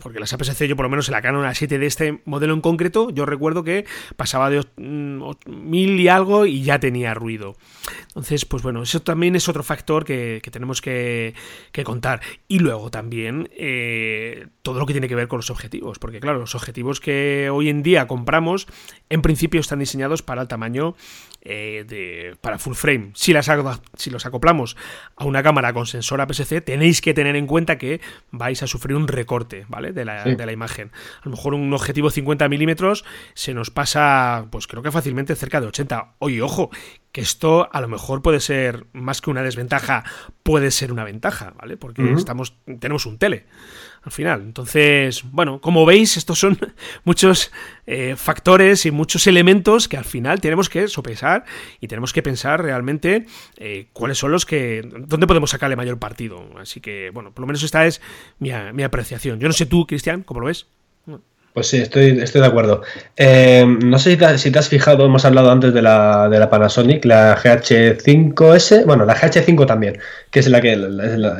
[0.00, 2.62] Porque las APS-C, yo por lo menos en la Canon A7 de este modelo en
[2.62, 3.84] concreto, yo recuerdo que
[4.16, 7.56] pasaba de mm, mil y algo y ya tenía ruido.
[8.08, 11.34] Entonces, pues bueno, eso también es otro factor que, tenemos que,
[11.84, 12.22] contar.
[12.48, 15.98] Y luego también eh, todo lo que tiene que ver con los objetivos.
[15.98, 18.66] Porque claro, los objetivos que hoy en día compramos,
[19.10, 20.94] en principio están diseñados para el tamaño
[21.44, 23.10] eh, de, para full frame.
[23.14, 23.50] Si, las,
[23.96, 24.76] si los acoplamos
[25.16, 28.96] a una cámara con sensor APS-C, tenéis que tener en cuenta que vais a sufrir
[28.96, 29.92] un recorte, ¿vale?
[29.92, 30.90] De la, de la imagen.
[31.20, 35.60] A lo mejor un objetivo 50 milímetros se nos pasa, pues creo que fácilmente cerca
[35.60, 36.14] de 80.
[36.18, 36.70] Oye, ojo,
[37.12, 40.04] que esto a lo mejor puede ser más que una desventaja,
[40.42, 41.76] puede ser una ventaja, ¿vale?
[41.76, 43.46] Porque estamos, tenemos un tele
[44.04, 44.42] al final.
[44.42, 46.58] Entonces, bueno, como veis, estos son
[47.04, 47.52] muchos
[47.86, 51.44] eh, factores y muchos elementos que al final tenemos que sopesar
[51.80, 54.82] y tenemos que pensar realmente eh, cuáles son los que.
[55.06, 56.48] dónde podemos sacarle mayor partido.
[56.58, 58.00] Así que, bueno, por lo menos esta es
[58.38, 59.38] mi, mi apreciación.
[59.40, 60.66] Yo no sé tú, Cristian, ¿cómo lo ves?
[61.52, 62.80] Pues sí, estoy, estoy de acuerdo.
[63.14, 67.04] Eh, no sé si te, has fijado, hemos hablado antes de la, de la Panasonic,
[67.04, 69.98] la GH5S, bueno, la GH5 también,
[70.30, 70.72] que es la que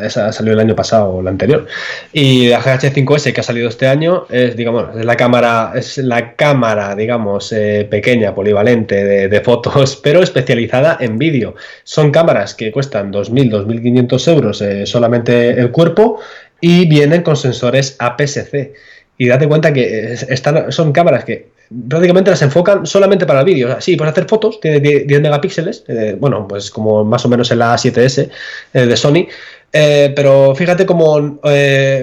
[0.02, 1.66] esa salió el año pasado o la anterior.
[2.12, 6.36] Y la GH5S que ha salido este año es, digamos, es la cámara, es la
[6.36, 11.54] cámara, digamos, eh, pequeña, polivalente de, fotos, pero especializada en vídeo.
[11.84, 16.20] Son cámaras que cuestan 2.000, 2.500 euros eh, solamente el cuerpo
[16.60, 18.74] y vienen con sensores APS-C
[19.22, 21.46] y date cuenta que están, son cámaras que
[21.88, 23.68] prácticamente las enfocan solamente para el vídeo.
[23.68, 27.28] O sea, sí, puedes hacer fotos, tiene 10 megapíxeles, eh, bueno, pues como más o
[27.28, 28.30] menos en la A7S
[28.74, 29.28] eh, de Sony,
[29.72, 31.38] eh, pero fíjate cómo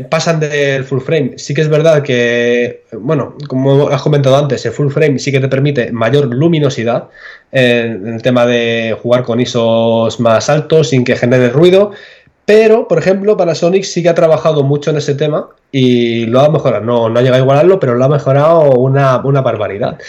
[0.10, 1.34] pasan del full frame.
[1.36, 5.42] Sí que es verdad que, bueno, como has comentado antes, el full frame sí que
[5.42, 7.10] te permite mayor luminosidad
[7.52, 11.92] en el tema de jugar con ISOs más altos sin que genere ruido.
[12.50, 16.50] Pero, por ejemplo, Panasonic sí que ha trabajado mucho en ese tema y lo ha
[16.50, 16.84] mejorado.
[16.84, 20.00] No, no ha llegado a igualarlo, pero lo ha mejorado una, barbaridad.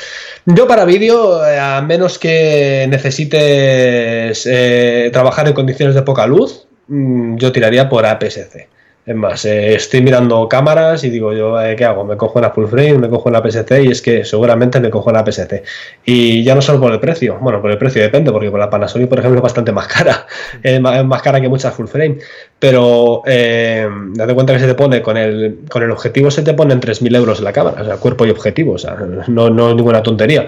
[0.47, 6.67] Yo para vídeo, eh, a menos que necesites eh, trabajar en condiciones de poca luz,
[6.89, 8.71] mm, yo tiraría por APS-C.
[9.07, 12.05] Es más, eh, estoy mirando cámaras y digo yo, eh, ¿qué hago?
[12.05, 12.99] ¿Me cojo una full frame?
[12.99, 13.83] ¿Me cojo una PSC?
[13.83, 15.63] Y es que seguramente me cojo una PSC.
[16.05, 18.69] Y ya no solo por el precio, bueno, por el precio depende, porque por la
[18.69, 20.27] Panasonic, por ejemplo, es bastante más cara.
[20.63, 22.19] Es más, cara que muchas full frame.
[22.59, 26.53] Pero eh, date cuenta que se te pone con el, con el objetivo, se te
[26.53, 28.97] pone en 3.000 euros la cámara, o sea, cuerpo y objetivo, o sea,
[29.29, 30.47] no, no es ninguna tontería.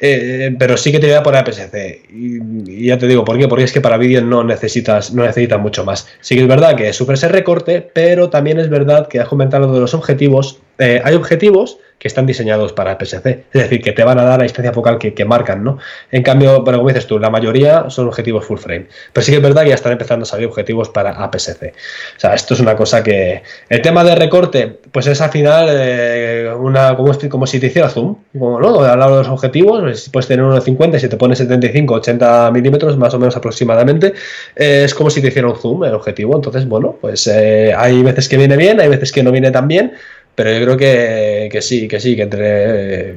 [0.00, 2.02] Eh, pero sí que te voy a poner APS-C.
[2.10, 3.48] Y, ya te digo, ¿por qué?
[3.48, 6.08] Porque es que para vídeo no necesitas, no necesitas mucho más.
[6.20, 9.72] Sí que es verdad que sufre ese recorte, pero también es verdad que has comentado
[9.72, 10.60] de los objetivos.
[10.78, 13.44] Eh, hay objetivos que están diseñados para PSC.
[13.52, 15.78] Es decir, que te van a dar la distancia focal que, marcan, ¿no?
[16.10, 18.86] En cambio, pero como dices tú, la mayoría son objetivos full frame.
[19.12, 21.74] Pero sí que es verdad que ya están empezando a salir objetivos para APS-C.
[22.16, 23.42] O sea, esto es una cosa que.
[23.68, 27.90] El tema de recorte, pues es al final eh, una como, como, si te hiciera
[27.90, 28.16] zoom.
[28.32, 28.80] Como, ¿no?
[28.80, 31.38] Al lado de los objetivos, pues, puedes tener uno de 50 y si te pones
[31.38, 34.14] 75, 80 milímetros, más o menos aproximadamente,
[34.56, 36.34] eh, es como si te hiciera un zoom el objetivo.
[36.34, 39.68] Entonces, bueno, pues eh, hay veces que viene bien, hay veces que no viene tan
[39.68, 39.92] bien
[40.34, 43.16] pero yo creo que, sí, que sí, que entre...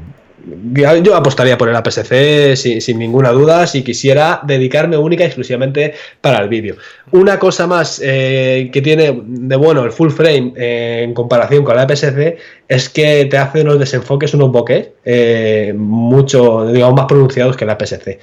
[1.02, 6.40] Yo apostaría por el APS-C sin, ninguna duda si quisiera dedicarme única y exclusivamente para
[6.40, 6.76] el vídeo.
[7.12, 11.76] Una cosa más eh, que tiene de bueno el full frame eh, en comparación con
[11.76, 17.56] el APS-C es que te hace unos desenfoques, unos bokeh eh, mucho, digamos, más pronunciados
[17.56, 18.20] que el APS-C.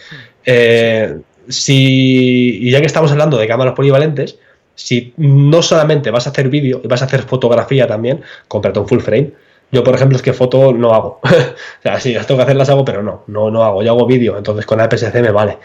[1.48, 4.38] si, y ya que estamos hablando de cámaras polivalentes,
[4.74, 8.88] si no solamente vas a hacer vídeo y vas a hacer fotografía también, cómprate un
[8.88, 9.33] full frame.
[9.72, 11.20] Yo, por ejemplo, es que foto no hago.
[11.24, 13.83] o sea, sí, las tengo que hacer, las hago, pero no, no, no hago.
[13.83, 15.59] Yo hago vídeo, entonces con APS-C me vale.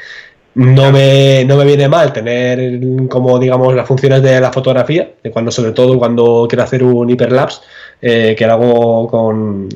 [0.55, 5.29] No me, no me viene mal tener como digamos las funciones de la fotografía, de
[5.29, 7.59] cuando sobre todo cuando quiero hacer un hiperlapse,
[8.07, 9.67] eh, que lo hago con,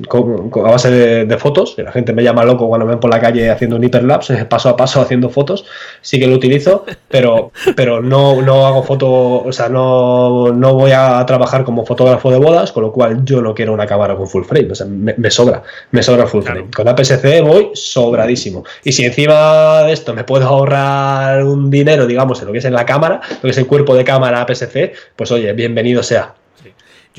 [0.64, 0.88] a base
[1.26, 3.74] de, fotos, que la gente me llama loco cuando me ven por la calle haciendo
[3.74, 5.64] un hiperlapse, paso a paso haciendo fotos,
[6.00, 10.92] sí que lo utilizo, pero, pero no, no hago foto, o sea, no, no voy
[10.92, 14.28] a trabajar como fotógrafo de bodas, con lo cual yo no quiero una cámara con
[14.28, 16.70] full frame, o sea, me, sobra, me sobra full frame.
[16.70, 18.62] Con APS-C voy sobradísimo.
[18.84, 22.64] Y si encima de esto me puedo ahorrar un dinero, digamos, en lo que es
[22.64, 26.36] en la cámara, lo que es el cuerpo de cámara APS-C, pues oye, bienvenido sea.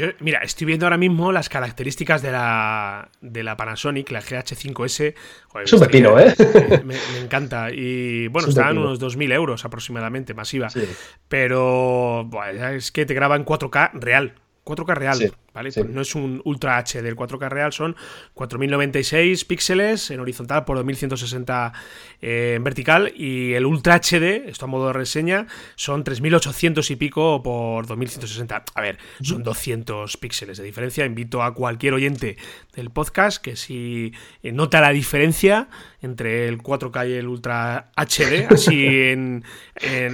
[0.01, 5.13] Yo, mira, estoy viendo ahora mismo las características de la, de la Panasonic, la GH5S.
[5.63, 6.33] es un pepino, ¿eh?
[6.83, 7.69] Me, encanta.
[7.71, 10.69] Y bueno, están unos 2.000 euros aproximadamente, masiva.
[11.27, 12.27] Pero
[12.73, 14.33] es que te graba en 4K real.
[14.65, 15.33] 4K real.
[15.53, 15.69] ¿Vale?
[15.89, 17.95] No es un Ultra HD, el 4K real son
[18.33, 21.73] 4096 píxeles en horizontal por 2160
[22.21, 26.95] eh, en vertical y el Ultra HD, esto a modo de reseña, son 3800 y
[26.95, 28.63] pico por 2160.
[28.75, 31.05] A ver, son 200 píxeles de diferencia.
[31.05, 32.37] Invito a cualquier oyente
[32.75, 35.67] del podcast que si eh, nota la diferencia
[36.01, 39.43] entre el 4K y el Ultra HD, así en,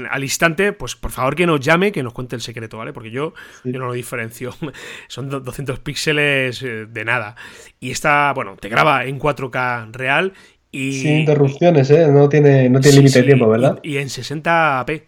[0.09, 2.93] al instante, pues por favor que nos llame, que nos cuente el secreto, ¿vale?
[2.93, 3.33] Porque yo,
[3.63, 4.55] yo no lo diferencio.
[5.07, 7.35] Son 200 píxeles eh, de nada.
[7.79, 10.33] Y está, bueno, te graba en 4K real
[10.71, 10.93] y...
[10.93, 12.07] Sin interrupciones, ¿eh?
[12.07, 13.79] No tiene, no tiene límite de tiempo, ¿verdad?
[13.83, 15.03] Y, en 60p.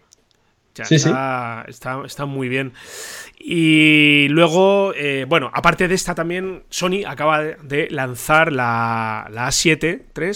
[0.84, 2.72] sí, está, está, está, muy bien.
[3.38, 10.02] Y luego, eh, bueno, aparte de esta también, Sony acaba de lanzar la, la A7
[10.16, 10.30] III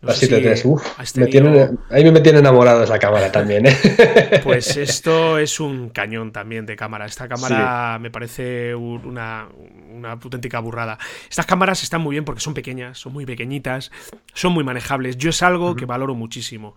[0.00, 1.90] la 7.3, uff.
[1.90, 3.66] ahí me tiene enamorado esa cámara también.
[3.66, 3.76] ¿eh?
[4.44, 7.04] Pues esto es un cañón también de cámara.
[7.06, 9.48] Esta cámara me parece una,
[9.92, 10.98] una auténtica burrada.
[11.28, 13.90] Estas cámaras están muy bien porque son pequeñas, son muy pequeñitas,
[14.34, 15.16] son muy manejables.
[15.16, 16.76] Yo es algo que valoro muchísimo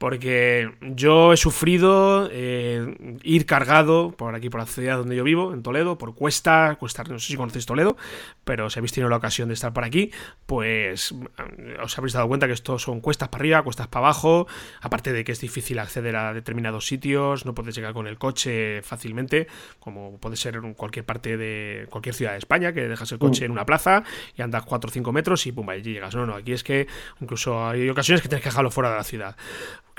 [0.00, 5.52] porque yo he sufrido eh, ir cargado por aquí, por la ciudad donde yo vivo,
[5.52, 7.98] en Toledo, por Cuesta, Cuesta, no sé si conocéis Toledo,
[8.42, 10.10] pero si habéis tenido la ocasión de estar por aquí,
[10.46, 11.14] pues
[11.58, 14.46] eh, os habréis dado cuenta que esto son cuestas para arriba, cuestas para abajo,
[14.80, 18.80] aparte de que es difícil acceder a determinados sitios, no puedes llegar con el coche
[18.80, 19.48] fácilmente,
[19.80, 23.44] como puede ser en cualquier parte de cualquier ciudad de España, que dejas el coche
[23.44, 24.02] en una plaza
[24.34, 26.14] y andas 4 o 5 metros y pum, allí llegas.
[26.14, 26.86] No, no, aquí es que
[27.20, 29.36] incluso hay ocasiones que tienes que dejarlo fuera de la ciudad.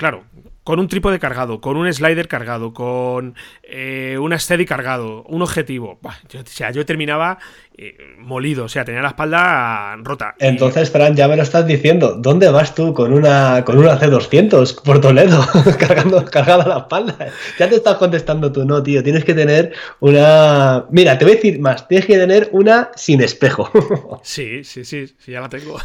[0.02, 0.24] Claro,
[0.64, 5.98] con un trípode cargado, con un slider cargado, con eh, una steady cargado, un objetivo.
[6.28, 7.38] yo, o sea, yo terminaba
[7.78, 10.34] eh, molido, o sea, tenía la espalda rota.
[10.38, 12.16] Entonces, Fran, ya me lo estás diciendo.
[12.18, 15.42] ¿Dónde vas tú con una con una C200 por Toledo
[15.78, 17.16] cargando cargada la espalda?
[17.58, 19.02] Ya te estás contestando tú, no, tío.
[19.02, 20.84] Tienes que tener una.
[20.90, 21.88] Mira, te voy a decir más.
[21.88, 23.70] Tienes que tener una sin espejo.
[24.22, 25.78] sí, sí, sí, sí, ya la tengo.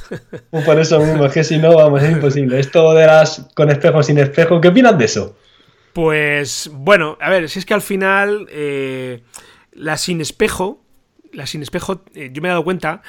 [0.65, 2.59] por eso mismo, es que si no, vamos, es imposible.
[2.59, 5.37] Esto de las con espejo sin espejo, ¿qué opinas de eso?
[5.93, 9.23] Pues bueno, a ver, si es que al final eh,
[9.71, 10.83] la sin espejo,
[11.31, 13.01] la sin espejo, eh, yo me he dado cuenta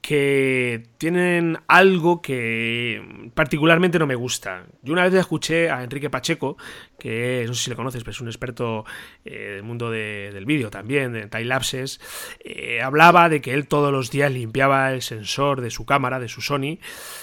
[0.00, 4.66] que tienen algo que particularmente no me gusta.
[4.82, 6.58] Yo una vez escuché a Enrique Pacheco,
[6.98, 8.84] que no sé si le conoces, pero es un experto
[9.24, 12.02] eh, del mundo del vídeo también, de time lapses,
[12.44, 16.28] eh, hablaba de que él todos los días limpiaba el sensor de su cámara, de
[16.28, 16.78] su Sony,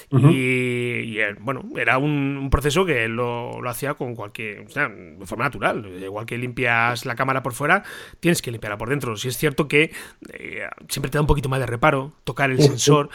[0.10, 5.26] y, eh, bueno, era un, proceso que él lo, hacía con cualquier, o sea, de
[5.28, 5.86] forma natural.
[6.02, 7.84] Igual que limpias la cámara por fuera,
[8.20, 9.16] tienes que limpiarla por dentro.
[9.18, 9.92] Si es cierto que
[10.90, 13.10] siempre te da un poquito más de reparo tocar el sensor.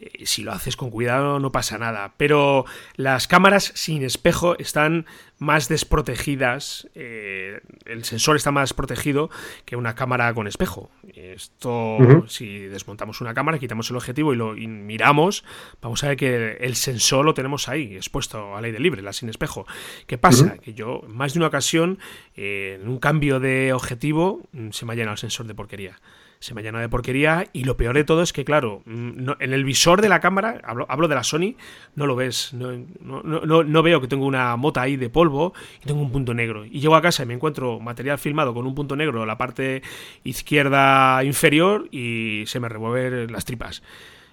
[0.00, 2.14] Eh, si lo haces con cuidado no pasa nada.
[2.16, 2.64] Pero
[2.96, 5.06] las cámaras sin espejo están
[5.38, 9.30] más desprotegidas, eh, el sensor está más protegido
[9.64, 10.90] que una cámara con espejo.
[11.14, 11.98] Esto,
[12.28, 15.44] si desmontamos una cámara, quitamos el objetivo y lo miramos,
[15.80, 19.30] vamos a ver que el sensor lo tenemos ahí, expuesto al aire libre, la sin
[19.30, 19.66] espejo.
[20.06, 20.58] ¿Qué pasa?
[20.58, 21.98] Que yo, más de una ocasión,
[22.36, 25.98] eh, en un cambio de objetivo, mm, se me ha llenado el sensor de porquería
[26.40, 29.52] se me llena de porquería y lo peor de todo es que, claro, mm, en
[29.52, 31.54] el visor de la cámara, hablo, de la Sony,
[31.94, 32.72] no lo ves, no,
[33.02, 36.64] no, no, veo que tengo una mota ahí de polvo y tengo un punto negro.
[36.64, 39.36] Y llego a casa y me encuentro material filmado con un punto negro en la
[39.36, 39.82] parte
[40.24, 43.82] izquierda inferior y se me revuelven las tripas.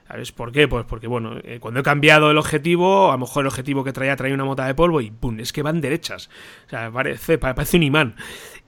[0.08, 0.70] ¿Sabes por qué?
[0.70, 3.92] Pues porque, bueno, eh, cuando he cambiado el objetivo, a lo mejor el objetivo que
[3.92, 5.38] traía traía una mota de polvo y ¡pum!
[5.42, 6.30] Es que van derechas.
[6.68, 8.16] O sea, parece, parece un imán.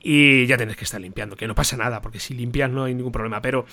[0.02, 2.96] Y ya tienes que estar limpiando, que no pasa nada, porque si limpias no hay
[2.96, 3.66] ningún problema, pero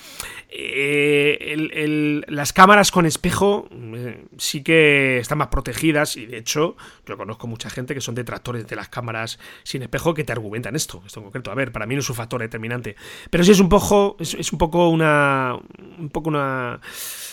[0.49, 6.75] eh, las cámaras con espejo eh, sí que están más protegidas y de hecho
[7.05, 10.75] yo conozco mucha gente que son detractores de las cámaras sin espejo que te argumentan
[10.75, 11.51] esto, esto en concreto.
[11.51, 12.95] A ver, para mí no es un factor determinante,
[13.29, 15.57] pero sí es un poco, es, un poco una,
[15.97, 16.79] un poco una,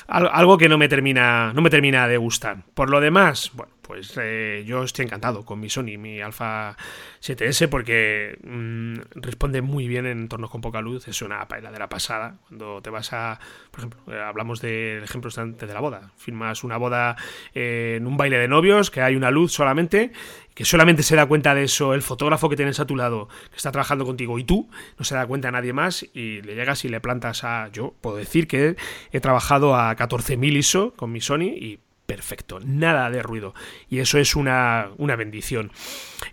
[0.07, 2.65] algo que no me termina, no me termina de gustar.
[2.75, 6.77] Por lo demás, bueno, pues eh, yo estoy encantado con mi Sony, mi Alpha
[7.23, 11.07] 7S, porque mm, responde muy bien en entornos con poca luz.
[11.07, 12.39] Es una la pasada.
[12.49, 13.39] Cuando te vas a,
[13.71, 16.13] por ejemplo, eh, hablamos del ejemplo antes de la boda.
[16.17, 17.17] Filmas una boda
[17.53, 20.13] en un baile de novios, que hay una luz solamente,
[20.55, 23.57] que solamente se da cuenta de eso el fotógrafo que tienes a tu lado, que
[23.57, 26.89] está trabajando contigo, y tú, no se da cuenta nadie más, y le llegas y
[26.89, 27.69] le plantas a.
[27.73, 28.77] Yo puedo decir que
[29.13, 33.55] he trabajado a 14.000 ISO con mi Sony y perfecto, nada de ruido.
[33.89, 35.71] Y eso es una, bendición.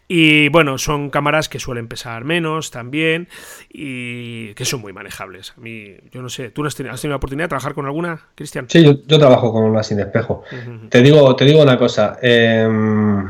[0.08, 3.28] Y bueno, son cámaras que suelen pesar menos también
[3.70, 5.54] y que son muy manejables.
[5.58, 8.66] A mí, yo no sé, ¿tú has tenido, la oportunidad de trabajar con alguna, Cristian?
[8.70, 10.44] Sí, yo, trabajo con una sin espejo.
[10.90, 12.18] te, digo, te digo una cosa.
[12.22, 13.30] Em,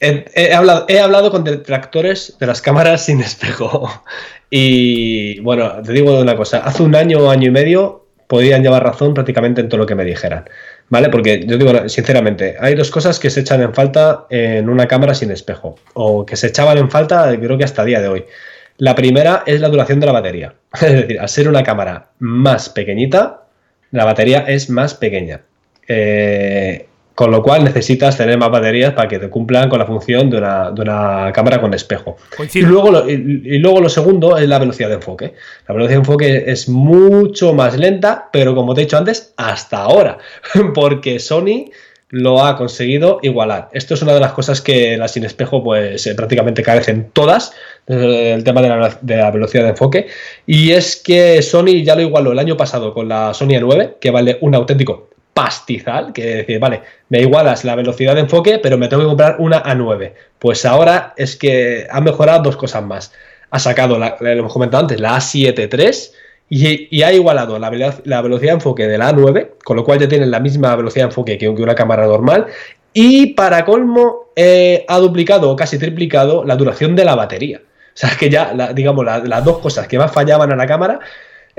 [0.00, 3.88] he, hablado, he hablado con detractores de las cámaras sin espejo.
[4.50, 6.60] Y bueno, te digo una cosa.
[6.60, 9.94] Hace un año o año y medio podían llevar razón prácticamente en todo lo que
[9.94, 10.44] me dijeran.
[10.90, 11.10] ¿Vale?
[11.10, 15.14] Porque yo digo, sinceramente, hay dos cosas que se echan en falta en una cámara
[15.14, 18.24] sin espejo, o que se echaban en falta, creo que hasta el día de hoy.
[18.78, 20.54] La primera es la duración de la batería.
[20.72, 23.42] Es decir, al ser una cámara más pequeñita,
[23.90, 25.42] la batería es más pequeña.
[25.86, 26.86] Eh,
[27.18, 30.36] con lo cual necesitas tener más baterías para que te cumplan con la función de
[30.36, 32.16] una, cámara con espejo.
[32.54, 35.34] Y luego, lo, y, luego lo segundo es la velocidad de enfoque.
[35.66, 39.78] La velocidad de enfoque es mucho más lenta, pero como te he dicho antes, hasta
[39.78, 40.18] ahora,
[40.74, 41.72] porque Sony
[42.10, 43.68] lo ha conseguido igualar.
[43.72, 47.52] Esto es una de las cosas que las sin espejo pues eh, prácticamente carecen todas,
[47.88, 50.06] el tema de la, de la, velocidad de enfoque,
[50.46, 54.12] y es que Sony ya lo igualó el año pasado con la Sony A9, que
[54.12, 55.08] vale un auténtico
[55.38, 59.36] pastizal, que decir, vale, me igualas la velocidad de enfoque, pero me tengo que comprar
[59.38, 60.12] una A9.
[60.40, 63.12] Pues ahora es que ha mejorado dos cosas más.
[63.50, 65.68] Ha sacado, la, lo hemos comentado antes, la A7
[66.50, 67.70] III y, ha igualado la,
[68.04, 71.04] la, velocidad de enfoque de la A9, con lo cual ya tienen la misma velocidad
[71.04, 72.46] de enfoque que una cámara normal.
[72.92, 77.60] Y para colmo, eh, ha duplicado o casi triplicado la duración de la batería.
[77.62, 80.98] O sea, que ya, digamos, las dos cosas que más fallaban a la cámara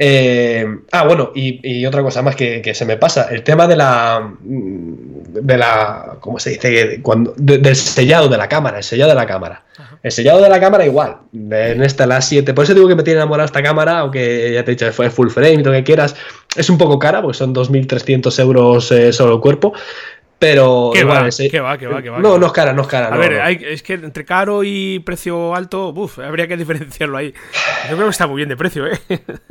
[0.01, 4.33] eh, ah, bueno, y, otra cosa más que, se me pasa, el tema de la,
[4.39, 7.01] de la, ¿cómo se dice?
[7.01, 9.65] Cuando, del sellado de la cámara, el sellado de la cámara.
[10.01, 13.03] El sellado de la cámara igual, en esta la 7, por eso digo que me
[13.03, 15.83] tiene enamorada esta cámara, aunque ya te he dicho, fue full frame y lo que
[15.83, 16.15] quieras,
[16.55, 19.73] es un poco cara, porque son 2.300 euros eh, solo el cuerpo,
[20.39, 21.29] pero ¿Qué va,
[21.77, 23.07] ¿Qué va, No, no es cara, no es cara.
[23.07, 27.33] A ver, es que entre caro y precio alto, uf, habría que diferenciarlo ahí.
[27.89, 28.97] Yo creo que está muy bien de precio, ¿eh?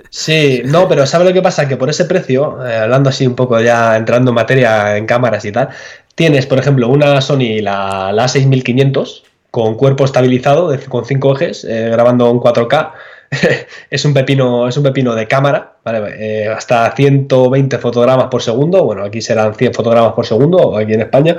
[0.08, 1.68] Sí, no, pero ¿sabes lo que pasa?
[1.68, 5.44] Que por ese precio, eh, hablando así un poco ya entrando en materia en cámaras
[5.44, 5.68] y tal,
[6.14, 11.90] tienes, por ejemplo, una Sony, la, la 6500, con cuerpo estabilizado, con cinco ejes, eh,
[11.90, 12.92] grabando en 4K
[13.90, 15.76] es un pepino, es un pepino de cámara,
[16.18, 21.02] eh, hasta 120 fotogramas por segundo, bueno, aquí serán 100 fotogramas por segundo, aquí en
[21.02, 21.36] España,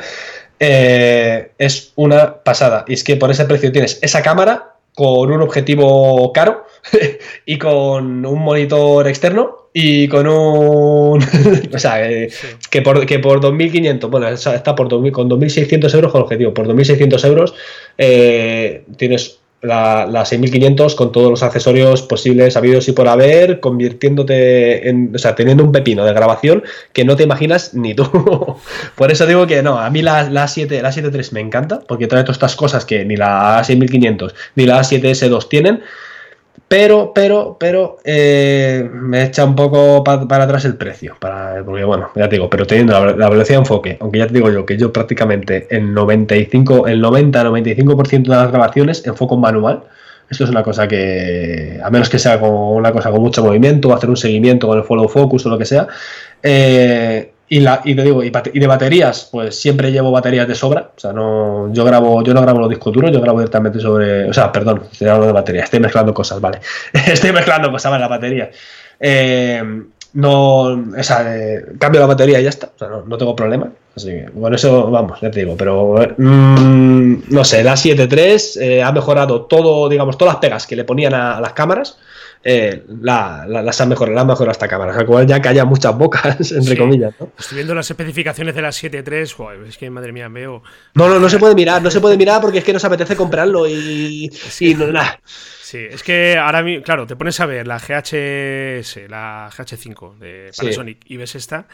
[0.59, 2.85] eh, es una pasada.
[2.87, 6.65] Y es que por ese precio tienes esa cámara con un objetivo caro
[7.45, 11.23] y con un monitor externo y con un...
[11.73, 12.29] o sea, eh,
[12.69, 17.25] que, por, que por 2.500, bueno, está por con 2.600 euros con objetivo, por 2.600
[17.25, 17.53] euros
[18.97, 25.17] tienes la, 6500 con todos los accesorios posibles, habidos y por haber, convirtiéndote en, o
[25.17, 28.09] sea, teniendo un pepino de grabación que no te imaginas ni tú.
[28.95, 32.07] por eso digo que no, a mí la, la 7, la 7.3 me encanta, porque
[32.07, 35.81] trae todas estas cosas que ni la 6500 ni la 7S2 tienen.
[36.69, 41.17] Pero, pero, pero eh, me echa un poco para atrás el precio.
[41.19, 44.51] Porque bueno, ya te digo, pero teniendo la, velocidad de enfoque, aunque ya te digo
[44.51, 49.83] yo que yo prácticamente el 95, el 90-95% de las grabaciones enfoco en manual.
[50.29, 54.11] Esto es una cosa que, a menos que sea una cosa con mucho movimiento, hacer
[54.11, 55.87] un seguimiento con el follow focus o lo que sea,
[56.43, 60.91] eh, y, la, y te digo, y, de baterías, pues siempre llevo baterías de sobra.
[60.95, 64.29] O sea, no, yo grabo, yo no grabo los discos duros, yo grabo directamente sobre.
[64.29, 66.59] O sea, perdón, estoy hablando de batería, estoy mezclando cosas, vale.
[66.93, 68.51] estoy mezclando cosas, vale, la batería.
[68.99, 69.63] Eh,
[70.11, 73.71] no, o sea, eh, cambio la batería y ya está, o sea, no, tengo problema.
[73.95, 78.83] Así que, bueno, eso vamos, ya te digo, pero mm, no sé, la 7.3 eh,
[78.83, 81.97] ha mejorado todo, digamos, todas las pegas que le ponían a, las cámaras.
[82.41, 85.97] Eh, la, las han mejorado, la han mejorado esta cámara, al cual ya haya muchas
[85.97, 87.13] bocas, entre comillas.
[87.19, 87.31] ¿no?
[87.37, 90.63] Estoy viendo las especificaciones de la 7.3, es que madre mía, veo.
[90.93, 93.15] No, no, no se puede mirar, no se puede mirar porque es que nos apetece
[93.15, 95.19] comprarlo y, y no, nada.
[95.69, 100.51] Sí, es que ahora mismo, claro, te pones a ver la GHS, la GH5 de
[100.57, 101.67] Panasonic y ves esta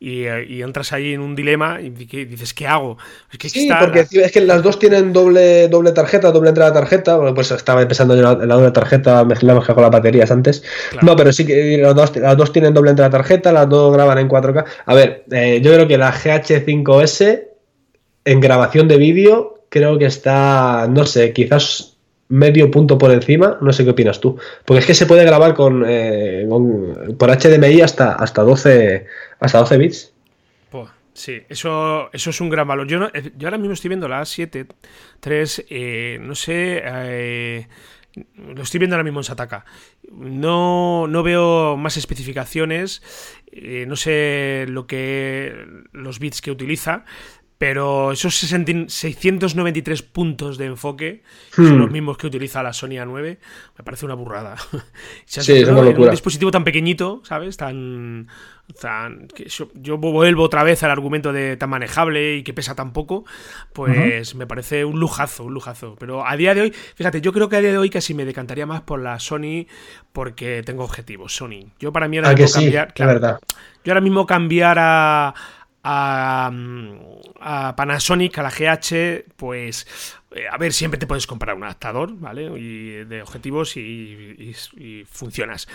[0.00, 0.24] y,
[0.62, 2.96] entras ahí en un dilema y dices, ¿qué hago?
[3.30, 6.80] Es que sí, porque es que las dos tienen doble, doble tarjeta, doble entrada de
[6.80, 7.18] tarjeta.
[7.18, 10.64] Bueno, pues estaba empezando yo la, doble tarjeta, mezclamos con las baterías antes.
[11.02, 13.92] No, pero sí que las dos, las dos, tienen doble entrada de tarjeta, las dos
[13.92, 14.64] graban en 4K.
[14.86, 17.42] A ver, eh, yo creo que la GH5S
[18.24, 21.91] en grabación de vídeo creo que está, no sé, quizás
[22.32, 23.58] medio punto por encima.
[23.60, 24.38] No sé qué opinas tú.
[24.64, 26.48] Porque es que se puede grabar con, eh,
[27.18, 29.06] por HDMI hasta, hasta, 12,
[29.38, 30.08] hasta 12 bits.
[31.14, 32.86] Sí, eso, eso es un gran valor.
[32.86, 34.66] Yo, eh, yo ahora mismo estoy viendo la A7
[35.20, 36.82] 3, eh, no sé,
[38.34, 39.66] lo estoy viendo ahora mismo en Sataka.
[40.10, 43.02] No, no veo más especificaciones,
[43.86, 47.04] no sé lo que los bits que utiliza,
[47.62, 51.22] pero esos 693 puntos de enfoque
[51.54, 51.92] son los hmm.
[51.92, 53.38] mismos que utiliza la Sony A9.
[53.78, 54.56] Me parece una burrada.
[55.26, 56.06] sí, es una locura.
[56.06, 57.56] Un dispositivo tan pequeñito, ¿sabes?
[57.56, 58.26] Tan.
[58.80, 59.28] tan
[59.76, 63.24] yo, vuelvo otra vez al argumento de tan manejable y que pesa tan poco.
[63.72, 65.94] Pues me parece un lujazo, un lujazo.
[66.00, 68.24] Pero a día de hoy, fíjate, yo creo que a día de hoy casi me
[68.24, 69.66] decantaría más por la Sony
[70.12, 71.32] porque tengo objetivos.
[71.36, 71.70] Sony.
[71.78, 72.92] Yo para mí ahora mismo cambiar.
[72.98, 73.38] verdad.
[73.84, 75.34] Yo ahora mismo cambiar a
[75.82, 79.86] a, Panasonic, a la GH, pues
[80.34, 82.44] eh, a ver, siempre te puedes comprar un adaptador, ¿vale?
[82.58, 84.54] Y de objetivos y,
[85.08, 85.68] funcionas.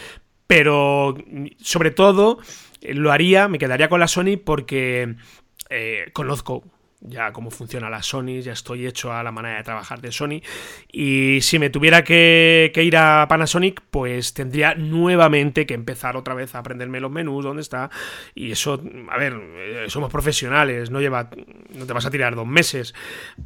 [0.48, 1.16] Pero
[1.62, 2.40] sobre todo
[2.82, 5.16] lo haría, me quedaría con la Sony porque
[5.70, 6.64] eh, conozco
[7.00, 10.42] ya cómo funciona la Sony, ya estoy hecho a la manera de trabajar de Sony.
[10.92, 16.56] Y si me tuviera que, ir a Panasonic, pues tendría nuevamente que empezar otra vez
[16.56, 17.90] a aprenderme los menús, dónde está.
[18.34, 21.30] Y eso, a ver, eh, somos profesionales, no lleva,
[21.76, 22.96] no te vas a tirar dos meses.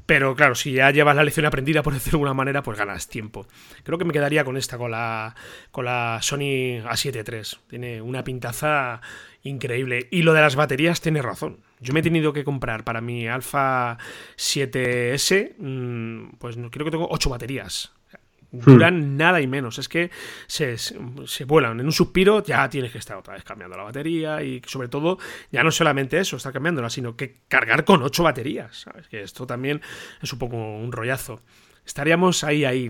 [0.06, 3.08] Pero claro, si ya llevas la lección aprendida, por decirlo de alguna manera, pues ganas
[3.08, 3.47] tiempo.
[3.84, 5.36] Creo que me quedaría con esta, con la,
[5.72, 7.60] con la Sony A7 III.
[7.68, 9.02] Tiene una pintaza
[9.44, 10.08] increíble.
[10.12, 11.60] Y lo de las baterías tiene razón.
[11.80, 13.98] Yo me he tenido que comprar para mi Alpha
[14.38, 17.92] 7S, mm, pues creo que tengo 8 baterías.
[18.52, 19.18] Duran hmm.
[19.18, 19.80] nada y menos.
[19.80, 20.12] Es que
[20.46, 20.76] se,
[21.46, 21.80] vuelan.
[21.80, 25.18] En un suspiro ya tienes que estar otra vez cambiando la batería y sobre todo,
[25.52, 28.82] ya no solamente eso, estar cambiándola, sino que cargar con 8 baterías.
[28.82, 29.08] ¿sabes?
[29.08, 29.82] Que esto también
[30.22, 31.42] es un poco un rollazo
[31.86, 32.90] estaríamos ahí, ahí.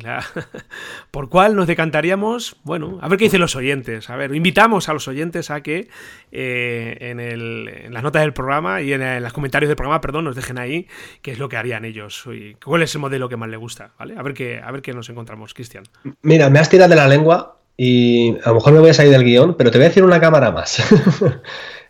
[1.12, 2.58] ¿Por cuál nos decantaríamos?
[2.64, 4.10] Bueno, a ver qué dicen los oyentes.
[4.10, 5.88] A ver, invitamos a los oyentes a que
[6.32, 10.58] eh, en, las notas del programa y en, los comentarios del programa, perdón, nos dejen
[10.58, 10.88] ahí
[11.22, 13.92] qué es lo que harían ellos y cuál es el modelo que más les gusta,
[13.98, 14.16] ¿vale?
[14.18, 15.84] A ver qué, a ver qué nos encontramos, Cristian.
[16.22, 19.12] Mira, me has tirado de la lengua y a lo mejor me voy a salir
[19.12, 20.82] del guion, pero te voy a decir una cámara más.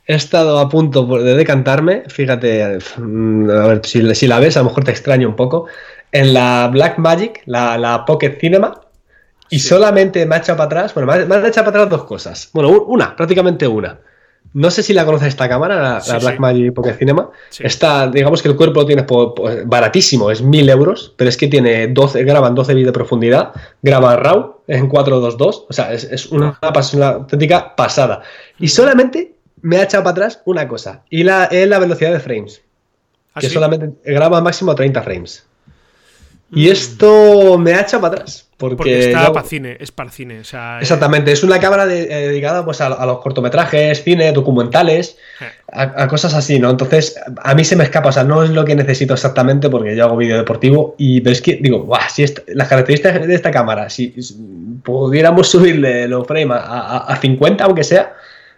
[0.07, 4.65] He estado a punto de decantarme, fíjate, a ver si, si la ves, a lo
[4.65, 5.67] mejor te extraño un poco
[6.11, 8.81] en la Black Magic, la, Pocket Cinema,
[9.49, 10.93] y solamente me ha echado para atrás.
[10.93, 12.49] Bueno, me ha, echado para atrás dos cosas.
[12.53, 13.99] Bueno, una, prácticamente una.
[14.53, 17.29] No sé si la conoces esta cámara, la, Black Magic Pocket Cinema.
[17.59, 19.05] Está, digamos que el cuerpo lo tienes
[19.65, 23.51] baratísimo, es 1000 euros, pero es que tiene 12, graban 12 bits de profundidad,
[23.81, 26.59] graba RAW en 422, o sea, es, una,
[26.93, 28.23] una, auténtica pasada.
[28.59, 32.19] Y solamente me ha echado para atrás una cosa, y la, es la velocidad de
[32.19, 32.61] frames,
[33.33, 35.45] ¿Ah, que solamente graba máximo 30 frames.
[36.53, 38.47] Y esto me ha echado para atrás.
[38.57, 40.39] Porque, está para cine, es para cine.
[40.39, 45.45] exactamente, es una cámara eh, dedicada pues, a, los cortometrajes, cine, documentales, eh.
[45.71, 46.69] a, cosas así, ¿no?
[46.69, 49.95] Entonces, a mí se me escapa, o sea, no es lo que necesito exactamente porque
[49.95, 53.89] yo hago vídeo deportivo y ves que, digo, guau, si las características de esta cámara,
[53.89, 54.13] si,
[54.83, 58.13] pudiéramos subirle los frames a, a 50, aunque sea,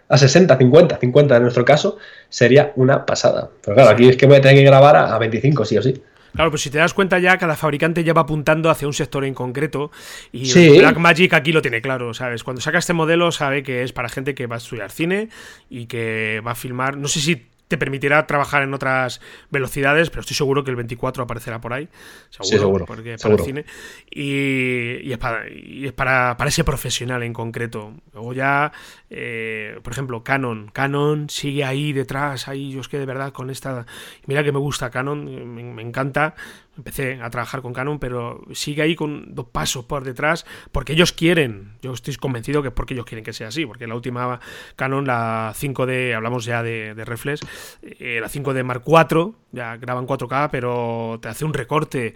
[0.06, 1.96] a 60, 50, 50 en nuestro caso,
[2.28, 3.48] sería una pasada.
[3.64, 6.02] Pero claro, aquí es que voy a tener que grabar a 25, sí o sí.
[6.34, 9.24] Claro, pues si te das cuenta ya, cada fabricante ya va apuntando hacia un sector
[9.24, 9.92] en concreto.
[10.32, 12.42] Y Blackmagic aquí lo tiene claro, ¿sabes?
[12.42, 15.28] Cuando saca este modelo sabe que es para gente que va a estudiar cine
[15.70, 16.96] y que va a filmar.
[16.96, 21.24] No sé si te permitirá trabajar en otras velocidades, pero estoy seguro que el 24
[21.24, 21.88] aparecerá por ahí.
[22.28, 23.64] Seguro, porque para el cine.
[24.10, 27.94] Y, es, para, para, ese profesional en concreto.
[28.12, 28.72] Luego ya,
[29.10, 30.70] eh, por ejemplo, Canon.
[30.72, 33.86] Canon sigue ahí detrás, ahí yo es que de verdad con esta...
[34.26, 36.34] Mira que me gusta Canon, me, encanta.
[36.76, 41.12] Empecé a trabajar con Canon, pero sigue ahí con dos pasos por detrás, porque ellos
[41.12, 44.40] quieren, yo estoy convencido que es porque ellos quieren que sea así, porque la última
[44.76, 47.40] Canon, la 5D, hablamos ya de, reflex,
[47.82, 52.14] eh, la 5D Mark IV, ya graban 4K, pero te hace un recorte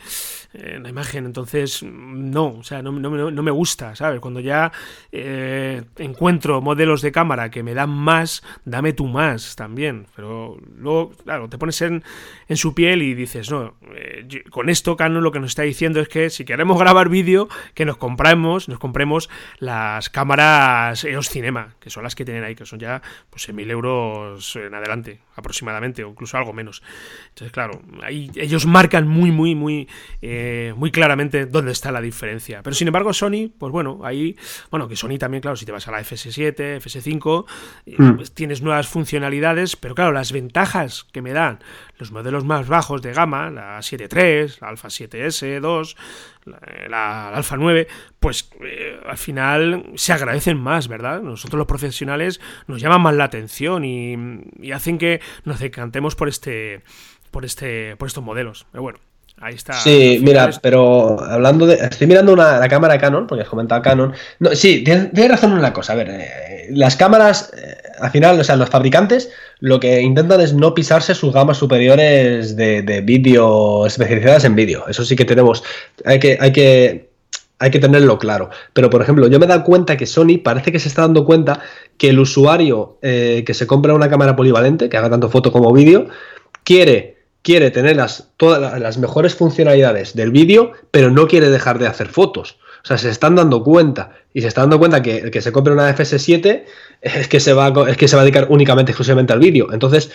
[0.52, 4.20] en la imagen, entonces no, o sea, no, me gusta, ¿sabes?
[4.20, 4.72] Cuando ya
[5.12, 11.12] eh, encuentro modelos de cámara que me dan más, dame tú más también, pero luego,
[11.24, 12.02] claro, te pones en,
[12.48, 16.00] en su piel y dices, no, eh, con esto Canon lo que nos está diciendo
[16.00, 19.28] es que si queremos grabar vídeo, que nos compremos, nos compremos
[19.58, 23.56] las cámaras EOS Cinema, que son las que tienen ahí, que son ya pues en
[23.56, 26.82] mil euros en adelante, aproximadamente, o incluso algo menos.
[27.38, 29.86] Entonces, claro, ahí ellos marcan muy, muy, muy,
[30.22, 32.64] eh, muy claramente dónde está la diferencia.
[32.64, 34.34] Pero sin embargo, Sony, pues bueno, ahí,
[34.72, 37.44] bueno, que Sony también, claro, si te vas a la FS7, FS5,
[37.86, 38.16] eh, mm.
[38.16, 41.60] pues tienes nuevas funcionalidades, pero claro, las ventajas que me dan
[41.98, 45.96] los modelos más bajos de gama, la 7.3, la Alpha 7S 2,
[46.88, 47.86] la, Alpha 9,
[48.20, 51.20] pues eh, al final se agradecen más, ¿verdad?
[51.20, 54.16] Nosotros los profesionales nos llaman más la atención y,
[54.60, 56.82] y hacen que nos decantemos por este
[57.30, 58.66] por este por estos modelos.
[58.72, 58.98] Pero bueno,
[59.40, 59.74] Ahí está.
[59.74, 61.74] Sí, mira, pero hablando de.
[61.74, 64.12] Estoy mirando una, la cámara Canon, porque has comentado Canon.
[64.40, 65.92] No, sí, tienes, razón en una cosa.
[65.92, 69.30] A ver, eh, las cámaras, eh, al final, o sea, los fabricantes
[69.60, 74.84] lo que intentan es no pisarse sus gamas superiores de, de vídeo especializadas en vídeo.
[74.88, 75.62] Eso sí que tenemos.
[76.04, 77.08] Hay que, hay que.
[77.60, 78.50] Hay que tenerlo claro.
[78.72, 81.24] Pero, por ejemplo, yo me he dado cuenta que Sony parece que se está dando
[81.24, 81.58] cuenta
[81.96, 85.72] que el usuario eh, que se compra una cámara polivalente, que haga tanto foto como
[85.72, 86.06] vídeo,
[86.62, 91.86] quiere quiere tener las, todas las mejores funcionalidades del vídeo, pero no quiere dejar de
[91.86, 92.58] hacer fotos.
[92.88, 95.52] O sea, se están dando cuenta y se está dando cuenta que el que se
[95.52, 96.64] compre una FS7
[97.02, 99.68] es que se va, es que se va a dedicar únicamente, exclusivamente al vídeo.
[99.74, 100.10] Entonces,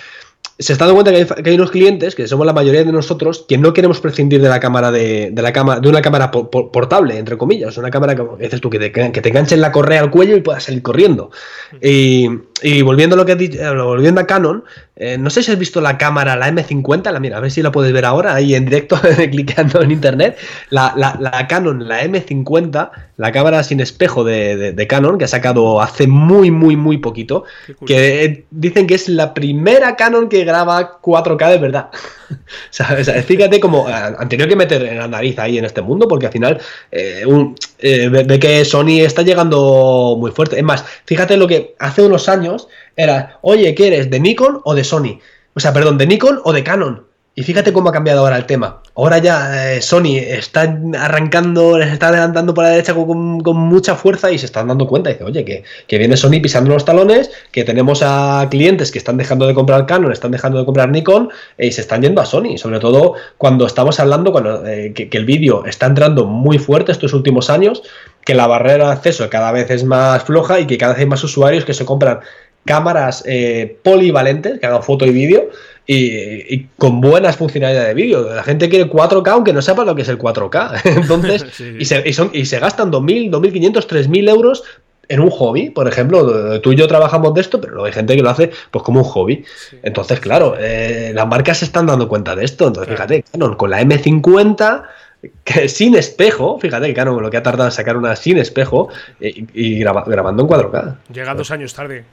[0.58, 3.60] se está dando cuenta que hay, unos clientes, que somos la mayoría de nosotros, que
[3.60, 7.78] no queremos prescindir de la cámara de, la cámara, de una cámara portable, entre comillas,
[7.78, 10.42] una cámara que dices tú, que te, que te enganche la correa al cuello y
[10.42, 11.30] puedas salir corriendo.
[11.80, 12.28] Y,
[12.82, 14.64] volviendo a lo que eh, volviendo a Canon,
[14.96, 17.64] eh, no sé si has visto la cámara, la M50, la mira, a ver si
[17.64, 19.00] la puedes ver ahora, ahí en directo,
[19.32, 20.38] clicando en internet,
[20.70, 26.06] la, la, Canon, la M50, la cámara sin espejo de, Canon, que ha sacado hace
[26.06, 27.44] muy, muy, muy poquito,
[27.88, 31.90] que dicen que es la primera Canon que graba 4K de verdad.
[33.26, 36.28] fíjate como eh, han tenido que meter en la nariz ahí en este mundo, porque
[36.28, 37.26] al final eh,
[37.80, 40.58] ve que Sony está llegando muy fuerte.
[40.58, 44.10] Es más, fíjate lo que hace unos años era, oye, ¿qué eres?
[44.10, 45.20] ¿De Nikon o de Sony?
[45.56, 47.14] O sea, perdón, ¿de Nikon o de Canon?
[47.36, 48.84] Y fíjate cómo ha cambiado ahora el tema.
[48.96, 54.32] Ahora ya eh, Sony está arrancando, les está adelantando por la derecha con, mucha fuerza
[54.32, 55.10] y se están dando cuenta.
[55.10, 59.48] Dice, oye, que, viene Sony pisando los talones, que tenemos a clientes que están dejando
[59.48, 62.58] de comprar Canon, están dejando de comprar Nikon y se están yendo a Sony.
[62.58, 66.92] Sobre todo cuando estamos hablando cuando, eh, que, que el vídeo está entrando muy fuerte
[66.92, 67.82] estos últimos años,
[68.26, 71.08] que la barrera de acceso cada vez es más floja y que cada vez hay
[71.08, 72.20] más usuarios que se compran
[72.66, 75.50] cámaras eh, polivalentes que hagan foto y vídeo
[75.86, 78.34] y, con buenas funcionalidades de vídeo.
[78.34, 80.82] La gente quiere 4K aunque no sepa lo que es el 4K.
[81.02, 81.46] Entonces,
[81.80, 84.64] Y, se, y, son, y se gastan 2.000, 2.500, 3.000 euros
[85.10, 88.22] en un hobby, por ejemplo, tú y yo trabajamos de esto, pero hay gente que
[88.22, 89.44] lo hace pues como un hobby.
[89.84, 92.68] Entonces, claro, eh, las marcas se están dando cuenta de esto.
[92.68, 93.26] Entonces, fíjate,
[93.58, 94.84] con la M50
[95.44, 98.90] que sin espejo, fíjate que Canon lo que ha tardado en sacar una sin espejo
[99.20, 100.96] eh, y, grabando en 4K.
[101.14, 102.04] Llega dos años tarde.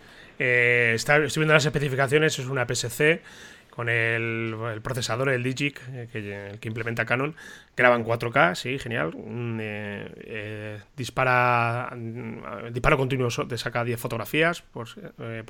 [0.43, 3.20] Eh, estoy viendo las especificaciones, es una PSC
[3.68, 7.36] con el, procesador, el Digic, eh, que implementa Canon,
[7.76, 9.12] graba en 4K, sí, genial.
[9.60, 14.86] Eh, eh, dispara, mm, disparo continuo, te saca 10 fotografías por,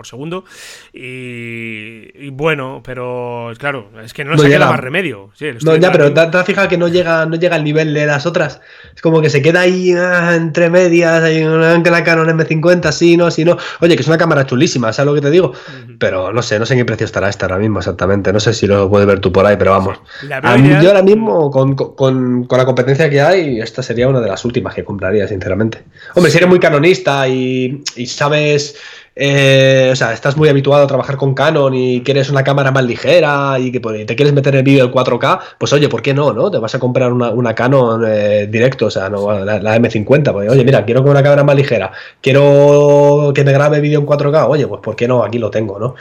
[0.07, 0.45] segundo.
[0.93, 5.31] Y, bueno, pero claro, es que no, le queda más remedio.
[5.63, 8.27] no, ya, pero te, has fijado que no llega, no llega al nivel de las
[8.27, 8.61] otras.
[8.95, 13.17] Es como que se queda ahí ah, entre medias, hay una la Canon M50, sí,
[13.17, 13.57] no, sí, no.
[13.81, 15.53] Oye, que es una cámara chulísima, ¿sabes lo que te digo?
[15.99, 18.33] Pero no sé, no sé en qué precio estará esta ahora mismo exactamente.
[18.33, 20.01] No sé si lo puedes ver tú por ahí, pero vamos.
[20.23, 21.75] yo ahora mismo, con,
[22.11, 25.83] la competencia que hay, esta sería una de las últimas que compraría, sinceramente.
[26.15, 28.77] Hombre, si eres muy canonista y sabes
[29.17, 32.85] eh, o sea, estás muy habituado a trabajar con Canon y quieres una cámara más
[32.85, 36.03] ligera y que pues, te quieres meter en el vídeo del 4K, pues oye, ¿por
[36.03, 36.33] qué no?
[36.33, 36.51] no?
[36.51, 40.33] Te vas a comprar una, Canon eh, directo, o sea, no, la, M50.
[40.33, 44.47] Pues, oye, mira, quiero una cámara más ligera, quiero que me grabe vídeo en 4K,
[44.49, 45.25] oye, pues ¿por qué no?
[45.25, 45.95] Aquí lo tengo, ¿no?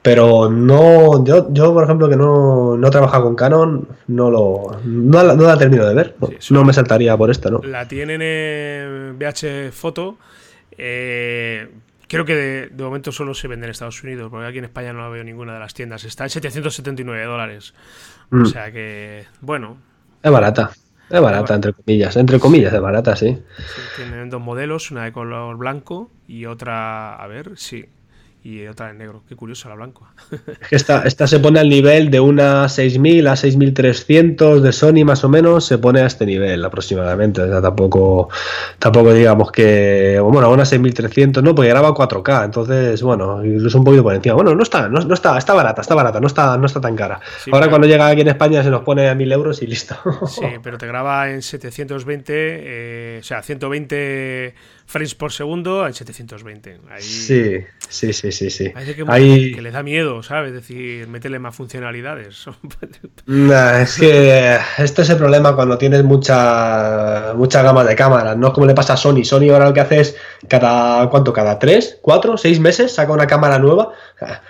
[0.00, 4.78] Pero no, yo, yo por ejemplo, que no, no he trabajado con Canon, no lo
[4.84, 6.14] no, la termino de ver.
[6.50, 7.60] No, me saltaría por esta, ¿no?
[7.64, 10.16] La tienen en VH Foto.
[10.76, 11.68] Eh,
[12.12, 12.34] Creo que
[12.70, 15.24] de, momento solo se vende en Estados Unidos, porque aquí en España no la veo
[15.24, 16.04] ninguna de las tiendas.
[16.04, 17.72] Está en 779 dólares.
[18.30, 18.46] O mm.
[18.46, 19.78] sea que, bueno,
[20.22, 20.72] Es barata.
[21.08, 22.14] Es barata, entre comillas.
[22.16, 23.42] Entre comillas, es barata, sí.
[23.56, 23.82] sí.
[23.96, 27.86] Tienen dos modelos, una de color blanco y otra, a ver, sí,
[28.44, 29.22] y otra en negro.
[29.28, 30.00] Qué curioso la blanca.
[30.70, 35.28] Esta, esta se pone al nivel de una 6000 a 6300 de Sony más o
[35.28, 37.40] menos, se pone a este nivel aproximadamente.
[37.42, 38.28] O sea, tampoco,
[38.78, 44.02] tampoco digamos que, bueno, una 6300 no, porque graba 4K, entonces, bueno, incluso un poquito
[44.02, 44.34] por encima.
[44.34, 47.20] Bueno, no está, no, está, está barata, está barata, no está, no está tan cara.
[47.44, 49.96] Sí, Ahora cuando llega aquí en España se nos pone a 1000 euros y listo.
[50.26, 54.54] Sí, pero te graba en 720, eh, o sea, 120
[54.92, 56.80] frames por segundo en 720.
[56.90, 58.68] Ahí, sí, sí, sí, sí, sí.
[58.68, 59.54] Parece que, Ahí...
[59.54, 60.50] que, le da miedo, ¿sabes?
[60.50, 62.44] Es decir, métele más funcionalidades.
[63.26, 68.48] nah, es que este es el problema cuando tienes mucha mucha gama de cámaras, no
[68.48, 69.24] es como le pasa a Sony.
[69.24, 70.16] Sony ahora lo que hace es
[70.46, 71.32] cada ¿cuánto?
[71.32, 73.92] Cada 3, 4, 6 meses saca una cámara nueva.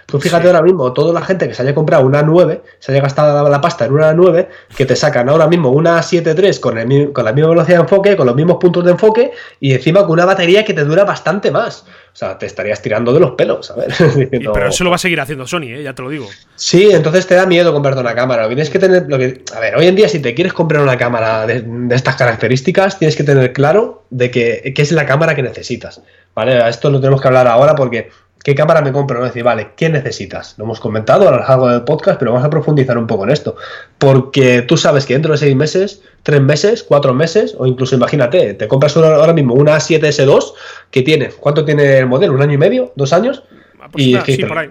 [0.06, 0.48] Tú fíjate sí.
[0.48, 3.60] ahora mismo, toda la gente que se haya comprado una 9, se haya gastado la
[3.60, 7.32] pasta en una 9, que te sacan ahora mismo una 7.3 con, el, con la
[7.32, 10.64] misma velocidad de enfoque, con los mismos puntos de enfoque y encima con una batería
[10.64, 11.84] que te dura bastante más.
[12.12, 13.92] O sea, te estarías tirando de los pelos, a ver.
[14.30, 15.82] Pero eso lo va a seguir haciendo Sony, ¿eh?
[15.82, 16.28] ya te lo digo.
[16.56, 18.46] Sí, entonces te da miedo comprarte una cámara.
[18.48, 19.06] Tienes que tener.
[19.08, 19.42] Lo que...
[19.54, 22.98] A ver, hoy en día, si te quieres comprar una cámara de, de estas características,
[22.98, 26.02] tienes que tener claro de que, que, es la cámara que necesitas.
[26.34, 26.68] ¿Vale?
[26.68, 28.10] Esto lo tenemos que hablar ahora porque.
[28.42, 29.20] ¿Qué cámara me compro?
[29.20, 30.54] No decir, vale, ¿qué necesitas?
[30.58, 33.30] Lo hemos comentado a lo largo del podcast, pero vamos a profundizar un poco en
[33.30, 33.56] esto.
[33.98, 38.54] Porque tú sabes que dentro de seis meses, tres meses, cuatro meses, o incluso imagínate,
[38.54, 40.54] te compras ahora mismo una 7S2
[40.90, 42.34] que tiene, ¿cuánto tiene el modelo?
[42.34, 42.92] ¿Un año y medio?
[42.96, 43.44] ¿Dos años?
[43.92, 44.70] Pues, y nada, sí, por ahí.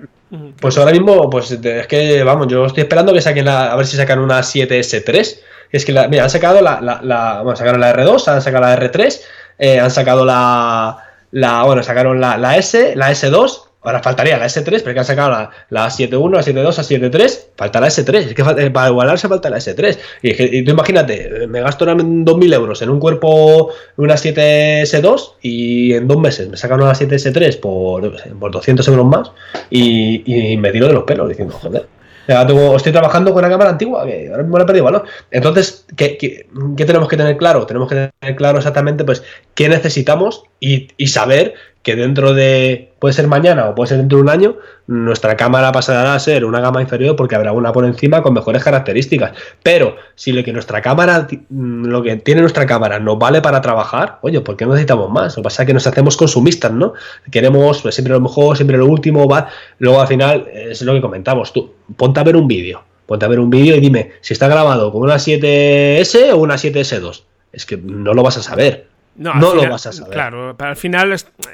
[0.59, 3.85] Pues ahora mismo, pues es que, vamos, yo estoy esperando que saquen la, a ver
[3.85, 5.39] si sacan una 7S3.
[5.71, 8.65] Es que, la, mira, han sacado la, la, la, bueno, sacaron la R2, han sacado
[8.65, 9.21] la R3,
[9.59, 14.45] eh, han sacado la, la, bueno, sacaron la, la S, la S2, ahora faltaría la
[14.45, 18.33] S3, porque han sacado la, la 7.1, la 7.2, la 7.3, falta la S3, es
[18.33, 19.97] que para igualarse falta la S3.
[20.21, 26.07] Y, y, tú imagínate, me gasto 2.000 euros en un cuerpo, una 7S2, y en
[26.07, 29.31] dos meses me sacan una 7S3 por, por 200 euros más,
[29.69, 32.00] y, y me tiro de los pelos diciendo, joder.
[32.27, 35.03] Estoy trabajando con una cámara antigua que ahora mismo le he perdido valor.
[35.31, 36.47] Entonces, ¿qué, ¿qué,
[36.77, 37.65] qué, tenemos que tener claro?
[37.65, 39.23] Tenemos que tener claro exactamente pues
[39.55, 44.23] qué necesitamos y, saber que dentro de, puede ser mañana o puede ser dentro de
[44.23, 48.21] un año, nuestra cámara pasará a ser una gama inferior porque habrá una por encima
[48.21, 49.31] con mejores características.
[49.63, 54.19] Pero si lo que nuestra cámara, lo que tiene nuestra cámara nos vale para trabajar,
[54.21, 55.35] oye, ¿por qué necesitamos más?
[55.35, 56.93] Lo que pasa es que nos hacemos consumistas, ¿no?
[57.31, 59.49] Queremos pues, siempre lo mejor, siempre lo último, va.
[59.79, 62.83] Luego al final, es lo que comentamos, tú, ponte a ver un vídeo.
[63.05, 66.55] Ponte a ver un vídeo y dime si está grabado con una 7S o una
[66.55, 67.23] 7S2.
[67.51, 68.87] Es que no lo vas a saber.
[69.15, 70.13] No, no final, lo vas a saber.
[70.13, 71.13] Claro, para al final,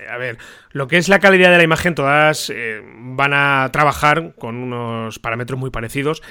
[0.10, 0.38] a ver,
[0.72, 5.18] lo que es la calidad de la imagen, todas eh, van a trabajar con unos
[5.20, 6.22] parámetros muy parecidos.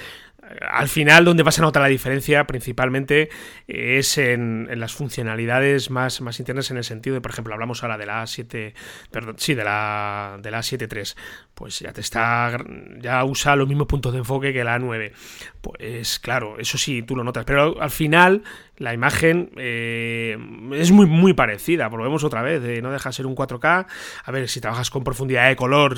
[0.71, 3.29] Al final, donde vas a notar la diferencia principalmente
[3.67, 7.83] es en, en, las funcionalidades más, más internas en el sentido de, por ejemplo, hablamos
[7.83, 8.73] ahora de la A7,
[9.11, 11.15] perdón, sí, de la, de la A73,
[11.57, 12.55] pues ya te está,
[12.99, 15.11] ya usa los mismos puntos de enfoque que la A9.
[15.59, 18.43] Pues claro, eso sí, tú lo notas, pero al final
[18.77, 20.37] la imagen eh,
[20.73, 23.87] es muy, muy parecida, volvemos otra vez, eh, no deja de ser un 4K,
[24.23, 25.97] a ver, si trabajas con profundidad de color,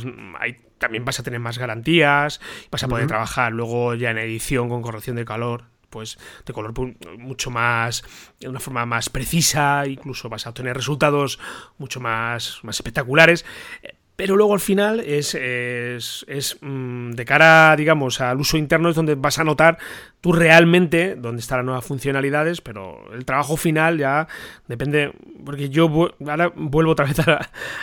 [0.78, 2.40] también vas a tener más garantías,
[2.72, 3.10] vas a poder uh -huh.
[3.10, 6.74] trabajar luego ya en edición con corrección de calor, pues de color
[7.18, 8.06] mucho más,
[8.40, 11.38] de una forma más precisa, incluso vas a obtener resultados
[11.78, 13.46] mucho más, más espectaculares.
[14.20, 18.96] Pero luego al final es, es, es mmm, de cara, digamos, al uso interno es
[18.98, 19.78] donde vas a notar
[20.22, 24.28] tú realmente dónde están las nuevas funcionalidades, pero el trabajo final ya
[24.68, 25.14] depende,
[25.46, 27.18] porque yo ahora vuelvo otra vez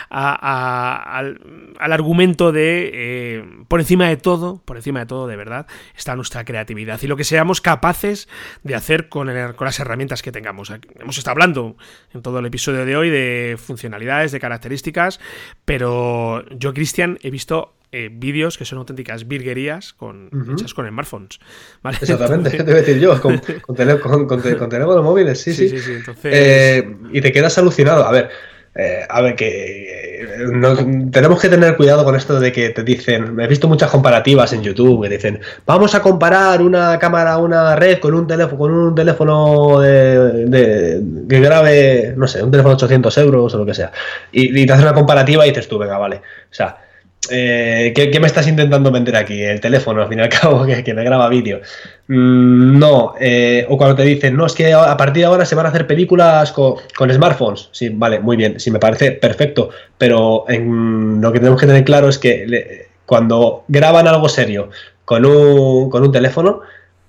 [0.09, 1.39] a, al,
[1.79, 5.65] al, argumento de eh, por encima de todo, por encima de todo, de verdad,
[5.95, 8.27] está nuestra creatividad y lo que seamos capaces
[8.63, 10.71] de hacer con, el, con las herramientas que tengamos.
[10.99, 11.75] Hemos estado hablando
[12.13, 15.19] en todo el episodio de hoy de funcionalidades, de características,
[15.65, 20.53] pero yo, Cristian, he visto eh, vídeos que son auténticas virguerías con, uh -huh.
[20.53, 21.39] hechas con smartphones.
[21.81, 21.97] ¿vale?
[22.01, 25.69] Exactamente, te voy a decir yo, con, con, con, con teléfonos móviles, sí, sí.
[25.69, 26.33] sí, sí, sí entonces...
[26.35, 28.05] eh, y te quedas alucinado.
[28.05, 28.29] A ver,
[28.79, 30.75] eh, a ver, que eh, no,
[31.09, 34.61] tenemos que tener cuidado con esto de que te dicen, he visto muchas comparativas en
[34.61, 38.93] YouTube que dicen, vamos a comparar una cámara, una red con un teléfono, con un
[38.93, 43.73] teléfono de, de, que grabe, no sé, un teléfono de 800 euros o lo que
[43.73, 43.91] sea.
[44.31, 46.17] Y, y te hace una comparativa y dices tú, venga, vale.
[46.17, 46.77] O sea,
[47.29, 49.41] eh, ¿qué, ¿qué, me estás intentando vender aquí?
[49.41, 51.61] El teléfono, al fin y al cabo, que, que me graba vídeo.
[52.07, 55.55] Mm, no, eh, o cuando te dicen, no, es que a partir de ahora se
[55.55, 56.77] van a hacer películas con,
[57.11, 57.69] smartphones.
[57.71, 62.09] Sí, vale, muy bien, sí, me parece perfecto, pero lo que tenemos que tener claro
[62.09, 64.69] es que cuando graban algo serio
[65.05, 66.61] con un, con un teléfono,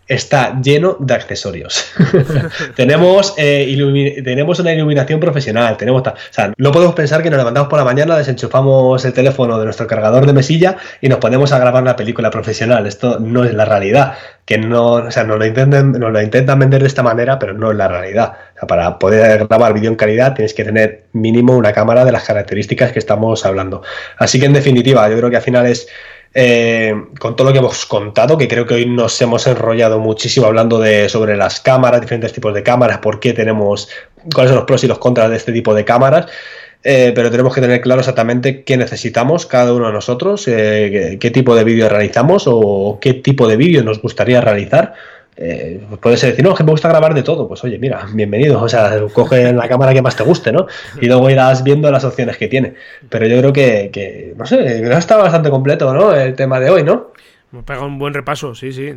[0.08, 1.92] está lleno de accesorios.
[2.76, 7.68] tenemos, eh, tenemos una iluminación profesional, tenemos o sea, no podemos pensar que nos levantamos
[7.68, 11.58] por la mañana, desenchufamos el teléfono de nuestro cargador de mesilla y nos ponemos a
[11.58, 12.86] grabar una película profesional.
[12.86, 14.14] Esto no es la realidad.
[14.44, 17.70] Que no, o sea, nos lo, intenten, lo intentan vender de esta manera, pero no
[17.70, 18.32] es la realidad.
[18.56, 22.12] O sea, para poder grabar vídeo en calidad tienes que tener mínimo una cámara de
[22.12, 23.82] las características que estamos hablando.
[24.16, 25.86] Así que en definitiva, yo creo que al final es
[26.34, 30.46] eh, con todo lo que hemos contado, que creo que hoy nos hemos enrollado muchísimo
[30.46, 33.88] hablando de sobre las cámaras, diferentes tipos de cámaras, por qué tenemos,
[34.34, 36.26] cuáles son los pros y los contras de este tipo de cámaras.
[36.84, 41.18] Eh, pero tenemos que tener claro exactamente qué necesitamos cada uno de nosotros, eh, qué,
[41.18, 44.94] qué, tipo de vídeo realizamos o qué tipo de vídeo nos gustaría realizar
[45.40, 47.46] eh, puedes decir, no, que me gusta grabar de todo.
[47.46, 48.60] Pues oye, mira, bienvenido.
[48.60, 50.66] O sea, coge la cámara que más te guste, ¿no?
[51.00, 52.74] Y luego irás viendo las opciones que tiene.
[53.08, 56.12] Pero yo creo que, que no sé, está bastante completo, ¿no?
[56.12, 57.12] El tema de hoy, ¿no?
[57.50, 58.90] Hemos pegado un buen repaso, sí, sí.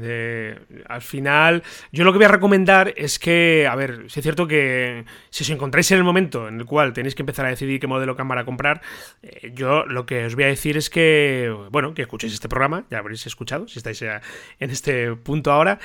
[0.88, 4.46] al final, yo lo que voy a recomendar es que, a ver, si es cierto
[4.46, 7.80] que si os encontráis en el momento en el cual tenéis que empezar a decidir
[7.80, 8.82] qué modelo cámara comprar,
[9.24, 12.84] eh, yo lo que os voy a decir es que, bueno, que escuchéis este programa,
[12.90, 15.80] ya habréis escuchado, si estáis en este punto ahora,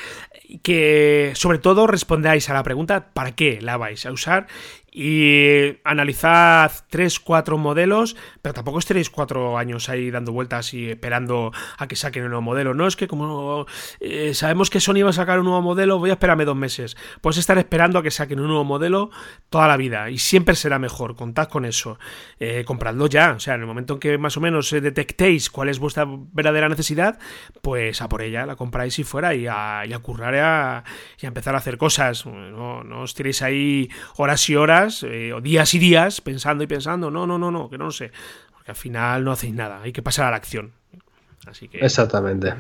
[0.63, 4.47] que sobre todo respondáis a la pregunta ¿para qué la vais a usar?
[4.99, 11.53] Y analizad 3, 4 modelos, pero tampoco estaréis 4 años ahí dando vueltas y esperando
[11.77, 12.73] a que saquen un nuevo modelo.
[12.73, 13.67] No es que como
[14.01, 16.97] eh, sabemos que Sony va a sacar un nuevo modelo, voy a esperarme dos meses.
[17.21, 19.11] Puedes estar esperando a que saquen un nuevo modelo
[19.51, 21.15] toda la vida y siempre será mejor.
[21.15, 21.99] Contad con eso.
[22.41, 23.33] Eh, compradlo ya.
[23.33, 26.07] O sea, en el momento en que más o menos eh, detectéis cuál es vuestra
[26.09, 27.19] verdadera necesidad,
[27.61, 31.29] pues a por ella, la compráis y fuera y a, y a currar y a,
[31.29, 32.25] empezar a hacer cosas.
[32.25, 36.67] No, no os tiréis ahí horas y horas eh, o días y días pensando y
[36.67, 38.13] pensando, no, no, no, no, que no sé,
[38.53, 40.73] porque al final no hacéis nada, hay que pasar a la acción.
[41.47, 41.79] Así que...
[41.79, 42.55] Exactamente.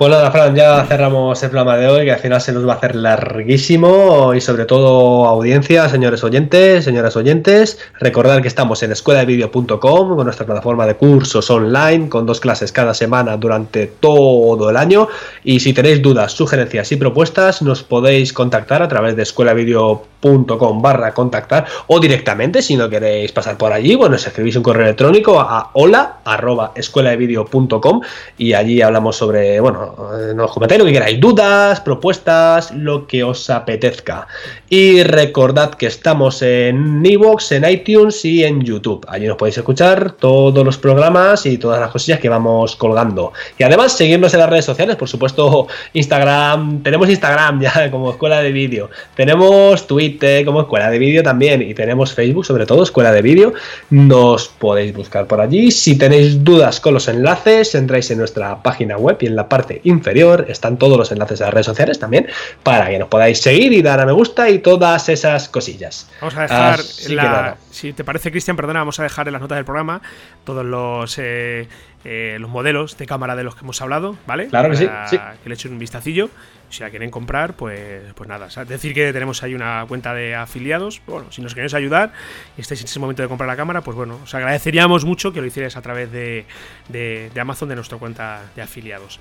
[0.00, 2.72] Pues nada, Fran, ya cerramos el programa de hoy, que al final se nos va
[2.72, 4.32] a hacer larguísimo.
[4.32, 10.46] Y sobre todo audiencia, señores oyentes, señoras oyentes, recordad que estamos en escueladevideo.com con nuestra
[10.46, 15.06] plataforma de cursos online con dos clases cada semana durante todo el año.
[15.44, 21.12] Y si tenéis dudas, sugerencias y propuestas nos podéis contactar a través de escuelavideo.com barra
[21.12, 25.40] contactar o directamente si no queréis pasar por allí, bueno, os escribís un correo electrónico
[25.40, 28.00] a hola arroba escueladevideo.com
[28.38, 33.22] y allí hablamos sobre, bueno, eh, nos comentáis lo que queráis, dudas, propuestas, lo que
[33.24, 34.26] os apetezca.
[34.68, 39.04] Y recordad que estamos en Evox, en iTunes y en YouTube.
[39.08, 43.32] Allí nos podéis escuchar todos los programas y todas las cosillas que vamos colgando.
[43.58, 48.40] Y además seguirnos en las redes sociales, por supuesto, Instagram, tenemos Instagram ya como escuela
[48.40, 53.12] de vídeo, tenemos Twitter como escuela de vídeo también y tenemos Facebook sobre todo, escuela
[53.12, 53.52] de vídeo.
[53.90, 55.70] Nos podéis buscar por allí.
[55.70, 59.79] Si tenéis dudas con los enlaces, entráis en nuestra página web y en la parte
[59.84, 62.28] inferior están todos los enlaces de las redes sociales también
[62.62, 66.08] para que nos podáis seguir y dar a me gusta y todas esas cosillas.
[66.20, 69.56] Vamos a dejar, la, si te parece Cristian, perdona, vamos a dejar en las notas
[69.56, 70.00] del programa
[70.44, 71.18] todos los...
[71.18, 71.68] Eh,
[72.02, 74.46] eh, los modelos de cámara de los que hemos hablado, ¿vale?
[74.48, 76.30] Claro que sí, Que le echen un vistacillo.
[76.70, 78.46] Si la quieren comprar, pues, pues nada.
[78.46, 81.02] Es decir que tenemos ahí una cuenta de afiliados.
[81.06, 82.12] Bueno, si nos queréis ayudar
[82.56, 85.40] y estáis en ese momento de comprar la cámara, pues bueno, os agradeceríamos mucho que
[85.40, 86.46] lo hicierais a través de,
[86.88, 89.20] de, de Amazon de nuestra cuenta de afiliados.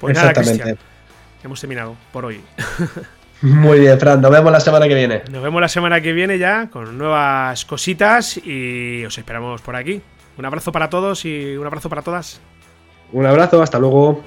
[0.00, 0.78] Pues nada, Cristian.
[1.42, 2.40] Hemos terminado por hoy.
[3.42, 4.20] Muy bien, Fran.
[4.20, 5.22] Nos vemos la semana que viene.
[5.30, 10.02] Nos vemos la semana que viene ya con nuevas cositas y os esperamos por aquí.
[10.36, 12.40] Un abrazo para todos y un abrazo para todas.
[13.12, 14.22] Un abrazo, hasta luego.